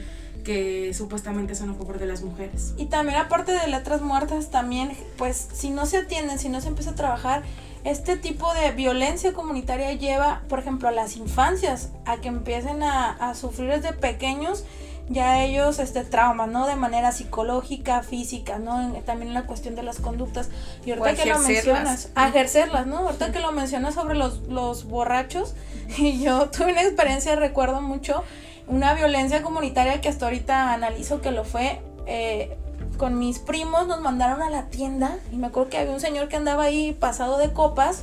que 0.45 0.95
supuestamente 0.95 1.57
son 1.57 1.71
a 1.71 1.75
favor 1.75 1.99
de 1.99 2.07
las 2.07 2.23
mujeres. 2.23 2.75
Y 2.79 2.87
también 2.87 3.19
aparte 3.19 3.51
de 3.51 3.67
letras 3.67 4.03
muertas, 4.03 4.53
también, 4.53 4.93
pues 5.19 5.49
si 5.53 5.71
no 5.71 5.85
se 5.85 5.99
atienden, 5.99 6.39
si 6.39 6.49
no 6.49 6.61
se 6.61 6.69
empieza 6.69 6.93
a 6.93 6.95
trabajar, 6.95 7.43
este 7.83 8.17
tipo 8.17 8.55
de 8.55 8.71
violencia 8.71 9.33
comunitaria 9.33 9.93
lleva, 9.95 10.43
por 10.49 10.61
ejemplo, 10.61 10.89
a 10.89 10.93
las 10.93 11.17
infancias 11.17 11.91
a 12.07 12.19
que 12.19 12.29
empiecen 12.29 12.85
a, 12.85 13.11
a 13.11 13.35
sufrir 13.35 13.69
desde 13.69 13.93
pequeños 13.93 14.65
ya 15.11 15.43
ellos 15.43 15.79
este 15.81 16.05
trauma, 16.05 16.47
¿no? 16.47 16.67
De 16.67 16.77
manera 16.77 17.13
psicológica, 17.13 18.03
física, 18.03 18.59
¿no? 18.59 18.93
También 19.05 19.35
la 19.35 19.43
cuestión 19.43 19.75
de 19.75 19.83
las 19.83 19.99
conductas. 19.99 20.49
Y 20.87 20.93
ahorita 20.93 21.23
que 21.23 21.29
lo 21.29 21.39
mencionas, 21.41 22.11
a 22.15 22.29
ejercerlas, 22.29 22.87
¿no? 22.87 22.99
Ahorita 22.99 23.33
que 23.33 23.41
lo 23.41 23.53
mencionas 23.53 23.95
sobre 23.95 24.15
los, 24.15 24.39
los 24.49 24.85
borrachos, 24.85 25.55
y 25.99 26.23
yo 26.23 26.49
tuve 26.49 26.73
una 26.73 26.83
experiencia, 26.83 27.37
recuerdo 27.37 27.83
mucho, 27.83 28.23
una 28.69 28.95
violencia 28.95 29.43
comunitaria 29.43 30.01
que 30.01 30.09
hasta 30.09 30.27
ahorita 30.27 30.73
analizo 30.73 31.21
que 31.21 31.33
lo 31.33 31.45
fue. 31.45 31.83
eh, 32.07 32.57
con 33.01 33.19
mis 33.19 33.39
primos 33.39 33.87
nos 33.87 34.03
mandaron 34.03 34.43
a 34.43 34.51
la 34.51 34.67
tienda 34.67 35.17
y 35.33 35.37
me 35.37 35.47
acuerdo 35.47 35.71
que 35.71 35.79
había 35.79 35.95
un 35.95 36.01
señor 36.01 36.29
que 36.29 36.37
andaba 36.37 36.65
ahí 36.65 36.93
pasado 36.93 37.39
de 37.39 37.51
copas, 37.51 38.03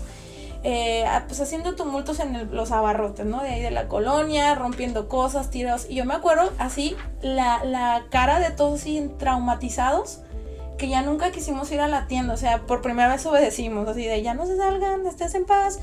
eh, 0.69 1.05
a- 1.05 1.27
pues 1.27 1.39
haciendo 1.39 1.75
tumultos 1.75 2.19
en 2.19 2.53
los 2.53 2.71
abarrotes, 2.71 3.25
¿no? 3.25 3.41
De 3.41 3.51
ahí 3.51 3.61
de 3.61 3.71
la 3.71 3.87
colonia, 3.87 4.53
rompiendo 4.53 5.07
cosas, 5.07 5.49
tirados. 5.49 5.85
Y 5.89 5.95
yo 5.95 6.03
me 6.03 6.13
acuerdo 6.13 6.51
así, 6.59 6.97
la, 7.21 7.63
la 7.63 8.03
cara 8.09 8.39
de 8.41 8.49
todos 8.51 8.81
así 8.81 9.09
traumatizados, 9.17 10.19
que 10.77 10.89
ya 10.89 11.01
nunca 11.03 11.31
quisimos 11.31 11.71
ir 11.71 11.79
a 11.79 11.87
la 11.87 12.07
tienda, 12.07 12.33
o 12.33 12.37
sea, 12.37 12.63
por 12.63 12.81
primera 12.81 13.07
vez 13.07 13.25
obedecimos, 13.25 13.87
así 13.87 14.05
de 14.05 14.21
ya 14.21 14.33
no 14.33 14.45
se 14.45 14.57
salgan, 14.57 15.07
estés 15.07 15.35
en 15.35 15.45
paz. 15.45 15.79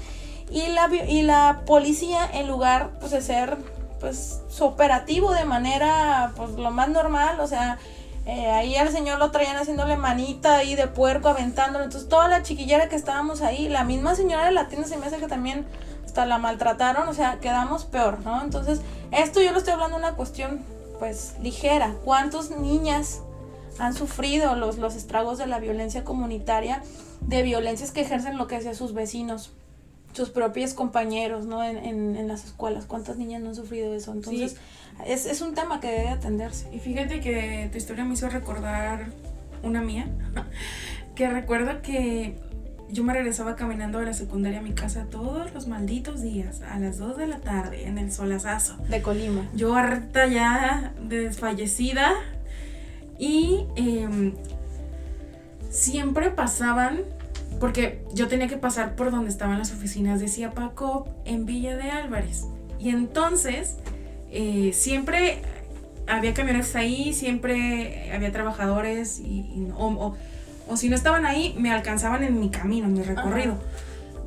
Y 0.51 0.67
la, 0.67 0.91
y 1.09 1.23
la 1.23 1.63
policía, 1.65 2.29
en 2.35 2.47
lugar 2.47 2.91
pues, 3.01 3.11
de 3.11 3.23
ser 3.23 3.57
pues 4.01 4.43
su 4.51 4.65
operativo 4.67 5.33
de 5.33 5.47
manera 5.47 6.33
pues 6.37 6.51
lo 6.51 6.71
más 6.71 6.91
normal, 6.91 7.41
o 7.41 7.47
sea, 7.47 7.79
eh, 8.27 8.51
ahí 8.51 8.77
al 8.77 8.91
señor 8.91 9.19
lo 9.19 9.31
traían 9.31 9.57
haciéndole 9.57 9.97
manita 9.97 10.57
ahí 10.57 10.75
de 10.75 10.87
puerco, 10.87 11.29
aventándolo. 11.29 11.85
Entonces 11.85 12.09
toda 12.09 12.29
la 12.29 12.43
chiquillera 12.43 12.89
que 12.89 12.97
estábamos 12.97 13.43
ahí, 13.43 13.69
la 13.69 13.85
misma 13.85 14.15
señora 14.15 14.47
de 14.47 14.53
la 14.53 14.69
tienda 14.69 14.89
se 14.89 14.97
me 14.97 15.07
hace 15.07 15.19
que 15.19 15.29
también 15.29 15.67
hasta 16.05 16.27
la 16.27 16.39
maltrataron, 16.39 17.09
o 17.09 17.13
sea, 17.13 17.39
quedamos 17.41 17.85
peor, 17.85 18.21
¿no? 18.21 18.43
Entonces, 18.43 18.81
esto 19.11 19.43
yo 19.43 19.53
lo 19.53 19.59
estoy 19.59 19.75
hablando 19.75 19.97
una 19.97 20.15
cuestión 20.15 20.65
pues 20.99 21.35
ligera. 21.43 21.95
¿Cuántas 22.05 22.51
niñas 22.51 23.21
han 23.79 23.95
sufrido 23.95 24.55
los, 24.55 24.79
los 24.79 24.95
estragos 24.95 25.39
de 25.39 25.47
la 25.47 25.59
violencia 25.59 26.05
comunitaria, 26.05 26.83
de 27.21 27.43
violencias 27.43 27.91
que 27.91 28.03
ejercen 28.03 28.39
lo 28.39 28.47
que 28.47 28.57
hacía 28.57 28.75
sus 28.75 28.95
vecinos? 28.95 29.53
Sus 30.15 30.31
propios 30.31 30.73
compañeros, 30.73 31.45
¿no? 31.45 31.63
En, 31.63 31.77
en, 31.77 32.17
en 32.17 32.29
las 32.29 32.45
escuelas. 32.45 32.87
¿Cuántas 32.87 33.19
niñas 33.19 33.43
no 33.43 33.51
han 33.51 33.55
sufrido 33.55 33.95
eso? 33.95 34.13
Entonces, 34.13 34.57
es, 35.07 35.27
es 35.27 35.41
un 35.43 35.55
tema 35.55 35.81
que 35.81 35.89
debe 35.89 36.09
atenderse. 36.09 36.75
Y 36.75 36.79
fíjate 36.79 37.21
que 37.21 37.69
tu 37.71 37.77
historia 37.77 38.05
me 38.05 38.15
hizo 38.15 38.29
recordar 38.29 39.09
una 39.63 39.83
mía, 39.83 40.07
que 41.15 41.29
recuerdo 41.29 41.83
que 41.83 42.39
yo 42.91 43.03
me 43.03 43.13
regresaba 43.13 43.57
caminando 43.57 43.99
de 43.99 44.07
la 44.07 44.15
secundaria 44.15 44.61
a 44.61 44.63
mi 44.63 44.73
casa 44.73 45.07
todos 45.11 45.53
los 45.53 45.67
malditos 45.67 46.23
días, 46.23 46.63
a 46.63 46.79
las 46.79 46.99
2 46.99 47.17
de 47.17 47.27
la 47.27 47.41
tarde, 47.41 47.87
en 47.87 47.99
el 47.99 48.13
solazazo. 48.13 48.77
De 48.89 49.03
Colima. 49.03 49.49
Yo 49.55 49.75
harta 49.75 50.27
ya, 50.27 50.95
desfallecida, 51.03 52.13
y 53.19 53.67
em, 53.77 54.35
siempre 55.71 56.31
pasaban, 56.31 57.01
porque 57.65 58.05
yo 58.13 58.29
tenía 58.29 58.47
que 58.47 58.59
pasar 58.59 58.95
por 58.95 59.11
donde 59.11 59.31
estaban 59.31 59.59
las 59.59 59.73
oficinas 59.73 60.21
de 60.21 60.29
Ciapacop 60.29 61.09
en 61.25 61.47
Villa 61.47 61.75
de 61.79 61.91
Álvarez. 61.91 62.45
Y 62.79 62.91
entonces, 62.91 63.77
eh, 64.31 64.73
siempre 64.75 65.39
había 66.07 66.35
camionetas 66.35 66.77
ahí, 66.77 67.15
siempre 67.15 68.13
había 68.13 68.31
trabajadores, 68.33 69.19
y, 69.19 69.25
y- 69.25 69.73
o, 69.79 69.87
o- 69.87 70.15
o 70.69 70.77
si 70.77 70.91
no 70.91 70.95
estaban 70.95 71.25
ahí, 71.25 71.55
me 71.59 71.73
alcanzaban 71.73 72.23
en 72.23 72.39
mi 72.39 72.51
camino, 72.51 72.85
en 72.87 72.93
mi 72.93 73.03
recorrido. 73.03 73.55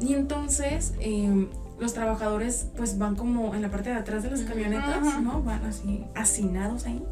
Y 0.02 0.16
entonces, 0.16 0.96
em, 1.00 1.48
los 1.80 1.94
trabajadores 1.94 2.66
pues 2.76 2.98
van 2.98 3.16
como 3.16 3.54
en 3.54 3.62
la 3.62 3.70
parte 3.70 3.92
de 3.92 3.98
atrás 3.98 4.24
de 4.24 4.32
las 4.32 4.40
camionetas, 4.42 4.98
Ajá. 5.08 5.22
¿no? 5.22 5.44
Van 5.44 5.64
así 5.64 6.04
hacinados 6.16 6.88
ahí. 6.88 7.04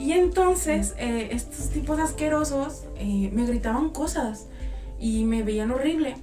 Y 0.00 0.14
entonces 0.14 0.94
eh, 0.98 1.28
estos 1.30 1.68
tipos 1.70 2.00
asquerosos 2.00 2.82
eh, 2.98 3.30
me 3.32 3.46
gritaban 3.46 3.90
cosas 3.90 4.46
y 5.04 5.24
me 5.24 5.42
veían 5.42 5.70
horrible. 5.70 6.16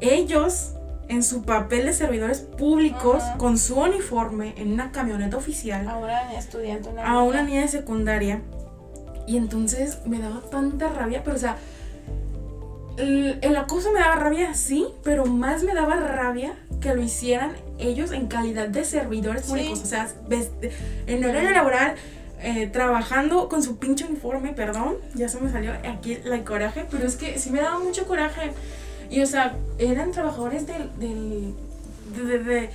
Ellos, 0.00 0.74
en 1.08 1.22
su 1.24 1.42
papel 1.42 1.86
de 1.86 1.92
servidores 1.92 2.40
públicos, 2.40 3.20
con 3.36 3.58
su 3.58 3.80
uniforme, 3.80 4.54
en 4.58 4.72
una 4.72 4.92
camioneta 4.92 5.36
oficial, 5.36 5.88
Ahora 5.88 6.32
estudiante, 6.34 6.88
una 6.88 7.04
a 7.04 7.22
una 7.22 7.38
niña. 7.42 7.48
niña 7.48 7.60
de 7.62 7.68
secundaria. 7.68 8.42
Y 9.26 9.36
entonces 9.38 9.98
me 10.06 10.20
daba 10.20 10.40
tanta 10.50 10.88
rabia, 10.88 11.22
pero 11.24 11.34
o 11.36 11.40
sea, 11.40 11.56
el, 12.96 13.38
el 13.42 13.56
acoso 13.56 13.90
me 13.92 13.98
daba 13.98 14.14
rabia, 14.16 14.54
sí, 14.54 14.86
pero 15.02 15.26
más 15.26 15.64
me 15.64 15.74
daba 15.74 15.96
rabia 15.96 16.54
que 16.80 16.94
lo 16.94 17.02
hicieran 17.02 17.52
ellos 17.78 18.12
en 18.12 18.26
calidad 18.28 18.68
de 18.68 18.84
servidores 18.84 19.42
Sí. 19.42 19.48
públicos, 19.50 19.82
o 19.82 19.86
sea, 19.86 20.08
en 21.08 21.24
horario 21.24 21.50
laboral, 21.50 21.94
eh, 22.40 22.66
trabajando 22.66 23.48
con 23.48 23.62
su 23.62 23.78
pinche 23.78 24.04
uniforme, 24.04 24.52
perdón, 24.52 24.96
ya 25.14 25.28
se 25.28 25.40
me 25.40 25.50
salió 25.50 25.72
aquí 25.88 26.18
el 26.24 26.44
coraje, 26.44 26.86
pero 26.90 27.06
es 27.06 27.16
que 27.16 27.38
sí 27.38 27.50
me 27.50 27.60
daba 27.60 27.78
mucho 27.78 28.06
coraje. 28.06 28.52
Y 29.10 29.22
o 29.22 29.26
sea, 29.26 29.54
eran 29.78 30.10
trabajadores 30.12 30.66
del, 30.66 30.90
del 30.98 31.54
de, 32.14 32.22
de- 32.26 32.38
de- 32.38 32.70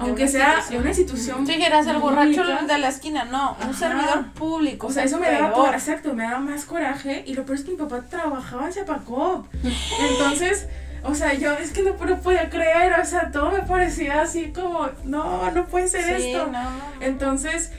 aunque 0.00 0.22
una 0.22 0.30
sea 0.30 0.48
institución. 0.54 0.80
una 0.80 0.88
institución 0.90 1.46
Sí, 1.46 1.56
que 1.58 1.66
eras 1.66 1.86
el 1.88 1.98
borracho 1.98 2.44
de 2.44 2.78
la 2.78 2.88
esquina, 2.88 3.24
no, 3.24 3.56
un 3.66 3.74
servidor 3.74 4.32
público. 4.32 4.86
O 4.86 4.90
sea, 4.92 5.02
eso 5.04 5.18
me 5.18 5.28
daba, 5.30 5.52
por, 5.52 5.74
exacto, 5.74 6.14
me 6.14 6.22
daba 6.22 6.38
más 6.38 6.64
coraje. 6.66 7.24
Y 7.26 7.34
lo 7.34 7.44
peor 7.44 7.58
es 7.58 7.64
que 7.64 7.72
mi 7.72 7.76
papá 7.76 8.02
trabajaba 8.08 8.66
en 8.66 8.72
Zapacop. 8.72 9.46
Entonces, 10.10 10.68
o 11.02 11.14
sea, 11.14 11.34
yo 11.34 11.52
es 11.54 11.72
que 11.72 11.82
no, 11.82 11.94
no 11.94 12.20
podía 12.20 12.48
creer, 12.48 12.92
o 13.00 13.04
sea, 13.04 13.30
todo 13.32 13.50
me 13.50 13.62
parecía 13.62 14.20
así 14.22 14.52
como, 14.52 14.88
no, 15.04 15.50
no 15.50 15.66
puede 15.66 15.88
ser 15.88 16.20
Sí, 16.20 16.30
esto. 16.30 16.46
no, 16.46 16.62
no. 16.62 16.70
Entonces, 17.00 17.72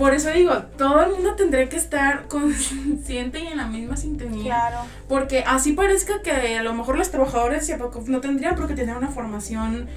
por 0.00 0.14
eso 0.14 0.30
digo, 0.30 0.56
todo 0.78 1.02
el 1.02 1.12
mundo 1.12 1.34
tendría 1.34 1.68
que 1.68 1.76
estar 1.76 2.26
consciente 2.28 3.38
y 3.38 3.48
en 3.48 3.58
la 3.58 3.66
misma 3.66 3.98
sintonía. 3.98 4.44
Claro. 4.44 4.78
Porque 5.06 5.44
así 5.46 5.74
parezca 5.74 6.22
que 6.22 6.56
a 6.56 6.62
lo 6.62 6.72
mejor 6.72 6.96
los 6.96 7.10
trabajadores 7.10 7.66
de 7.66 7.76
no 8.06 8.20
tendrían 8.22 8.56
por 8.56 8.66
qué 8.66 8.74
tener 8.74 8.96
una 8.96 9.08
formación 9.08 9.90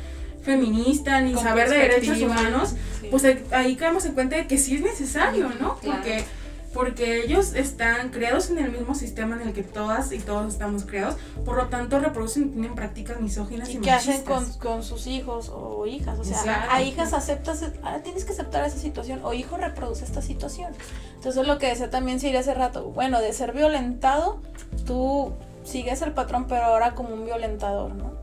feminista 0.43 1.21
ni 1.21 1.31
Con 1.31 1.41
saber 1.41 1.69
de 1.69 1.77
derechos 1.77 2.21
humanos, 2.21 2.75
pues 3.09 3.23
ahí, 3.23 3.41
ahí 3.51 3.75
caemos 3.77 4.03
en 4.03 4.13
cuenta 4.13 4.35
de 4.35 4.45
que 4.45 4.57
sí 4.57 4.75
es 4.75 4.81
necesario, 4.81 5.47
¿no? 5.61 5.77
Claro. 5.77 6.01
Porque 6.01 6.25
porque 6.73 7.23
ellos 7.23 7.53
están 7.53 8.09
creados 8.09 8.49
en 8.49 8.57
el 8.57 8.71
mismo 8.71 8.95
sistema 8.95 9.35
en 9.35 9.49
el 9.49 9.53
que 9.53 9.63
todas 9.63 10.11
y 10.11 10.19
todos 10.19 10.51
estamos 10.51 10.83
creados, 10.85 11.15
por 11.45 11.55
lo 11.57 11.67
tanto 11.67 11.99
reproducen 11.99 12.43
y 12.43 12.45
tienen 12.47 12.75
prácticas 12.75 13.21
misóginas 13.21 13.69
y, 13.69 13.77
¿Y 13.77 13.81
qué 13.81 13.91
hacen 13.91 14.23
con, 14.23 14.51
con 14.53 14.83
sus 14.83 15.07
hijos 15.07 15.49
o 15.53 15.85
hijas? 15.85 16.19
O 16.19 16.23
sea, 16.23 16.37
Exacto. 16.37 16.67
a 16.71 16.81
hijas 16.81 17.13
aceptas, 17.13 17.63
ah, 17.83 17.99
tienes 18.03 18.25
que 18.25 18.33
aceptar 18.33 18.65
esa 18.65 18.77
situación 18.77 19.21
o 19.23 19.33
hijo 19.33 19.57
reproduce 19.57 20.03
esta 20.03 20.21
situación. 20.21 20.73
Entonces 21.15 21.45
lo 21.47 21.57
que 21.59 21.67
decía 21.67 21.89
también 21.89 22.19
Siri 22.19 22.37
hace 22.37 22.53
rato, 22.53 22.85
bueno, 22.85 23.21
de 23.21 23.31
ser 23.33 23.53
violentado, 23.53 24.41
tú 24.85 25.33
sigues 25.63 26.01
el 26.01 26.13
patrón, 26.13 26.47
pero 26.47 26.63
ahora 26.63 26.95
como 26.95 27.09
un 27.13 27.25
violentador, 27.25 27.93
¿no? 27.93 28.13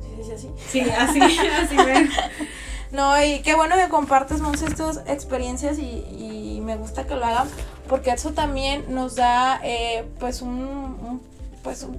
¿Sí 0.00 0.10
se 0.10 0.16
dice 0.16 0.34
así? 0.34 0.48
Sí, 0.68 0.80
así, 0.80 1.20
así. 1.20 1.76
No, 2.90 3.22
y 3.22 3.40
qué 3.40 3.54
bueno 3.54 3.76
que 3.76 3.88
compartes, 3.88 4.40
Monse, 4.40 4.66
estas 4.66 5.02
experiencias 5.06 5.78
y, 5.78 5.82
y 5.82 6.47
me 6.68 6.76
gusta 6.76 7.06
que 7.06 7.14
lo 7.16 7.24
hagan 7.24 7.48
porque 7.88 8.10
eso 8.10 8.30
también 8.32 8.84
nos 8.94 9.16
da, 9.16 9.60
eh, 9.64 10.04
pues, 10.20 10.42
un, 10.42 10.50
un- 10.58 11.20
pues, 11.64 11.82
un- 11.82 11.98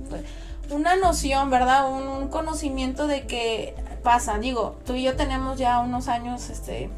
una 0.71 0.95
noción, 0.95 1.49
¿verdad? 1.49 1.91
Un, 1.91 2.07
un 2.07 2.27
conocimiento 2.27 3.07
de 3.07 3.25
que 3.25 3.73
pasa. 4.03 4.37
Digo, 4.37 4.75
tú 4.85 4.93
y 4.93 5.01
yo 5.03 5.15
tenemos 5.15 5.57
ya 5.57 5.79
unos 5.79 6.07
años, 6.07 6.49
este, 6.49 6.89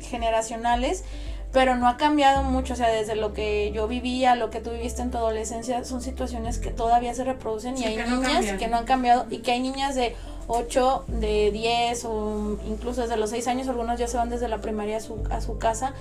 generacionales, 0.00 1.04
pero 1.52 1.76
no 1.76 1.88
ha 1.88 1.96
cambiado 1.96 2.42
mucho, 2.42 2.74
o 2.74 2.76
sea, 2.76 2.88
desde 2.88 3.14
lo 3.16 3.32
que 3.32 3.70
yo 3.72 3.88
vivía, 3.88 4.34
lo 4.34 4.50
que 4.50 4.60
tú 4.60 4.70
viviste 4.70 5.02
en 5.02 5.10
tu 5.10 5.18
adolescencia, 5.18 5.84
son 5.84 6.02
situaciones 6.02 6.58
que 6.58 6.70
todavía 6.70 7.14
se 7.14 7.24
reproducen 7.24 7.74
y 7.74 7.78
Sí, 7.78 7.84
hay 7.84 7.96
que 7.96 8.02
niñas 8.28 8.44
que 8.58 8.68
no 8.68 8.76
han 8.78 8.84
cambiado 8.84 9.26
y 9.30 9.38
que 9.38 9.52
hay 9.52 9.60
niñas 9.60 9.94
de 9.94 10.14
8, 10.46 11.04
de 11.08 11.50
10 11.50 12.04
o 12.06 12.58
incluso 12.68 13.02
desde 13.02 13.16
los 13.16 13.30
6 13.30 13.46
años, 13.48 13.68
algunos 13.68 13.98
ya 13.98 14.08
se 14.08 14.16
van 14.16 14.28
desde 14.30 14.48
la 14.48 14.58
primaria 14.58 14.96
a 14.98 15.00
su, 15.00 15.22
a 15.30 15.40
su 15.40 15.58
casa, 15.58 15.92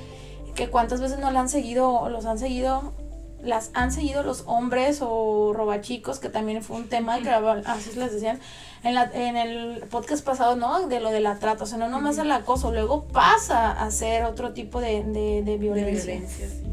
que 0.57 0.69
cuántas 0.69 0.99
veces 0.99 1.19
no 1.19 1.31
la 1.31 1.39
han 1.39 1.49
seguido 1.49 1.89
o 1.89 2.09
los 2.09 2.25
han 2.25 2.39
seguido, 2.39 2.93
las 3.41 3.69
han 3.75 3.91
seguido 3.91 4.23
los 4.23 4.43
hombres 4.47 4.99
o 5.01 5.53
robachicos, 5.53 6.17
que 6.19 6.29
también 6.29 6.63
fue 6.63 6.77
un 6.77 6.89
tema 6.89 7.19
que 7.21 7.29
así 7.29 7.97
les 7.97 8.11
decían 8.11 8.39
en, 8.83 8.95
la, 8.95 9.03
en 9.13 9.37
el 9.37 9.83
podcast 9.91 10.25
pasado, 10.25 10.55
¿no? 10.55 10.87
De 10.87 10.99
lo 10.99 11.11
de 11.11 11.19
la 11.19 11.37
trata, 11.37 11.63
o 11.63 11.67
sea, 11.67 11.77
no 11.77 11.87
nomás 11.87 12.17
el 12.17 12.31
acoso, 12.31 12.71
luego 12.71 13.05
pasa 13.05 13.71
a 13.71 13.91
ser 13.91 14.25
otro 14.25 14.53
tipo 14.53 14.81
de, 14.81 15.03
de, 15.03 15.43
de 15.43 15.43
De 15.43 15.57
violencia. 15.57 16.13
violencia, 16.15 16.49
sí. 16.49 16.63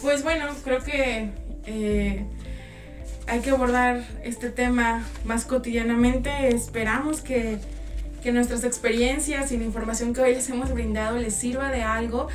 Pues 0.00 0.24
bueno, 0.24 0.46
creo 0.64 0.82
que 0.82 1.30
eh, 1.66 2.24
hay 3.26 3.40
que 3.40 3.50
abordar 3.50 4.02
este 4.24 4.48
tema 4.50 5.06
más 5.26 5.44
cotidianamente. 5.44 6.48
Esperamos 6.48 7.20
que, 7.20 7.58
que 8.22 8.32
nuestras 8.32 8.64
experiencias 8.64 9.50
y 9.52 9.56
la 9.56 9.64
información 9.64 10.12
que 10.12 10.20
hoy 10.20 10.34
les 10.34 10.48
hemos 10.50 10.72
brindado 10.72 11.18
les 11.18 11.34
sirva 11.34 11.70
de 11.70 11.82
algo, 11.82 12.28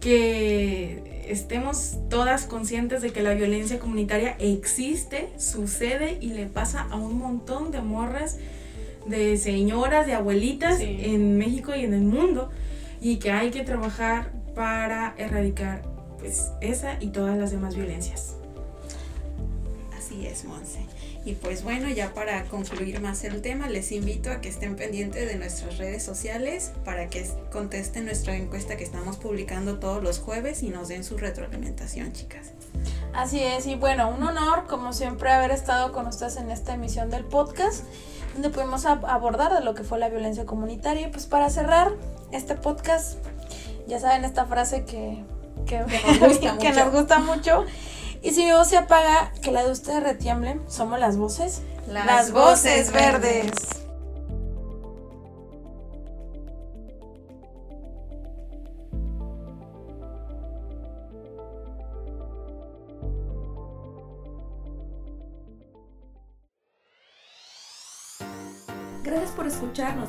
que 0.00 1.24
estemos 1.28 1.96
todas 2.08 2.44
conscientes 2.46 3.02
de 3.02 3.10
que 3.10 3.22
la 3.22 3.34
violencia 3.34 3.78
comunitaria 3.78 4.36
existe, 4.38 5.28
sucede 5.38 6.18
y 6.20 6.30
le 6.32 6.46
pasa 6.46 6.86
a 6.90 6.96
un 6.96 7.18
montón 7.18 7.70
de 7.70 7.80
morras, 7.82 8.38
de 9.06 9.36
señoras, 9.36 10.06
de 10.06 10.14
abuelitas 10.14 10.78
Sí. 10.78 10.98
en 11.02 11.38
México 11.38 11.74
y 11.74 11.84
en 11.84 11.94
el 11.94 12.02
mundo 12.02 12.50
y 13.00 13.16
que 13.16 13.30
hay 13.30 13.50
que 13.50 13.62
trabajar 13.62 14.32
para 14.54 15.14
erradicar 15.16 15.82
pues 16.18 16.50
esa 16.60 16.96
y 17.00 17.08
todas 17.08 17.38
las 17.38 17.50
demás 17.50 17.74
violencias. 17.74 18.34
Así 19.96 20.26
es, 20.26 20.44
Monse. 20.44 20.80
Y 21.24 21.34
pues 21.34 21.62
bueno, 21.62 21.88
ya 21.90 22.14
para 22.14 22.44
concluir 22.44 23.00
más 23.02 23.24
el 23.24 23.42
tema, 23.42 23.68
les 23.68 23.92
invito 23.92 24.30
a 24.30 24.40
que 24.40 24.48
estén 24.48 24.74
pendientes 24.74 25.28
de 25.28 25.36
nuestras 25.36 25.76
redes 25.76 26.02
sociales 26.02 26.72
para 26.84 27.08
que 27.08 27.28
contesten 27.52 28.06
nuestra 28.06 28.34
encuesta 28.36 28.76
que 28.78 28.84
estamos 28.84 29.18
publicando 29.18 29.78
todos 29.78 30.02
los 30.02 30.18
jueves 30.18 30.62
y 30.62 30.70
nos 30.70 30.88
den 30.88 31.04
su 31.04 31.18
retroalimentación, 31.18 32.12
chicas. 32.14 32.52
Así 33.12 33.42
es, 33.42 33.66
y 33.66 33.74
bueno, 33.74 34.08
un 34.08 34.22
honor, 34.22 34.66
como 34.66 34.94
siempre, 34.94 35.30
haber 35.30 35.50
estado 35.50 35.92
con 35.92 36.06
ustedes 36.06 36.36
en 36.36 36.50
esta 36.50 36.72
emisión 36.72 37.10
del 37.10 37.24
podcast, 37.24 37.84
donde 38.32 38.48
pudimos 38.48 38.86
ab- 38.86 39.04
abordar 39.06 39.52
de 39.52 39.60
lo 39.62 39.74
que 39.74 39.82
fue 39.84 39.98
la 39.98 40.08
violencia 40.08 40.46
comunitaria. 40.46 41.08
Y 41.08 41.10
pues 41.10 41.26
para 41.26 41.50
cerrar 41.50 41.90
este 42.32 42.54
podcast, 42.54 43.18
ya 43.86 44.00
saben 44.00 44.24
esta 44.24 44.46
frase 44.46 44.84
que, 44.84 45.22
que, 45.66 45.82
gusta 45.82 46.56
que 46.58 46.72
nos 46.72 46.92
gusta 46.92 47.18
mucho. 47.20 47.66
Y 48.22 48.32
si 48.32 48.44
mi 48.44 48.52
voz 48.52 48.68
se 48.68 48.76
apaga, 48.76 49.32
que 49.42 49.50
la 49.50 49.64
de 49.64 49.72
ustedes 49.72 50.02
retiemble, 50.02 50.60
somos 50.68 51.00
las 51.00 51.16
voces. 51.16 51.62
Las 51.88 52.32
voces 52.32 52.92
verdes. 52.92 53.50
Gracias 69.02 69.30
por 69.30 69.46
escucharnos. 69.46 70.08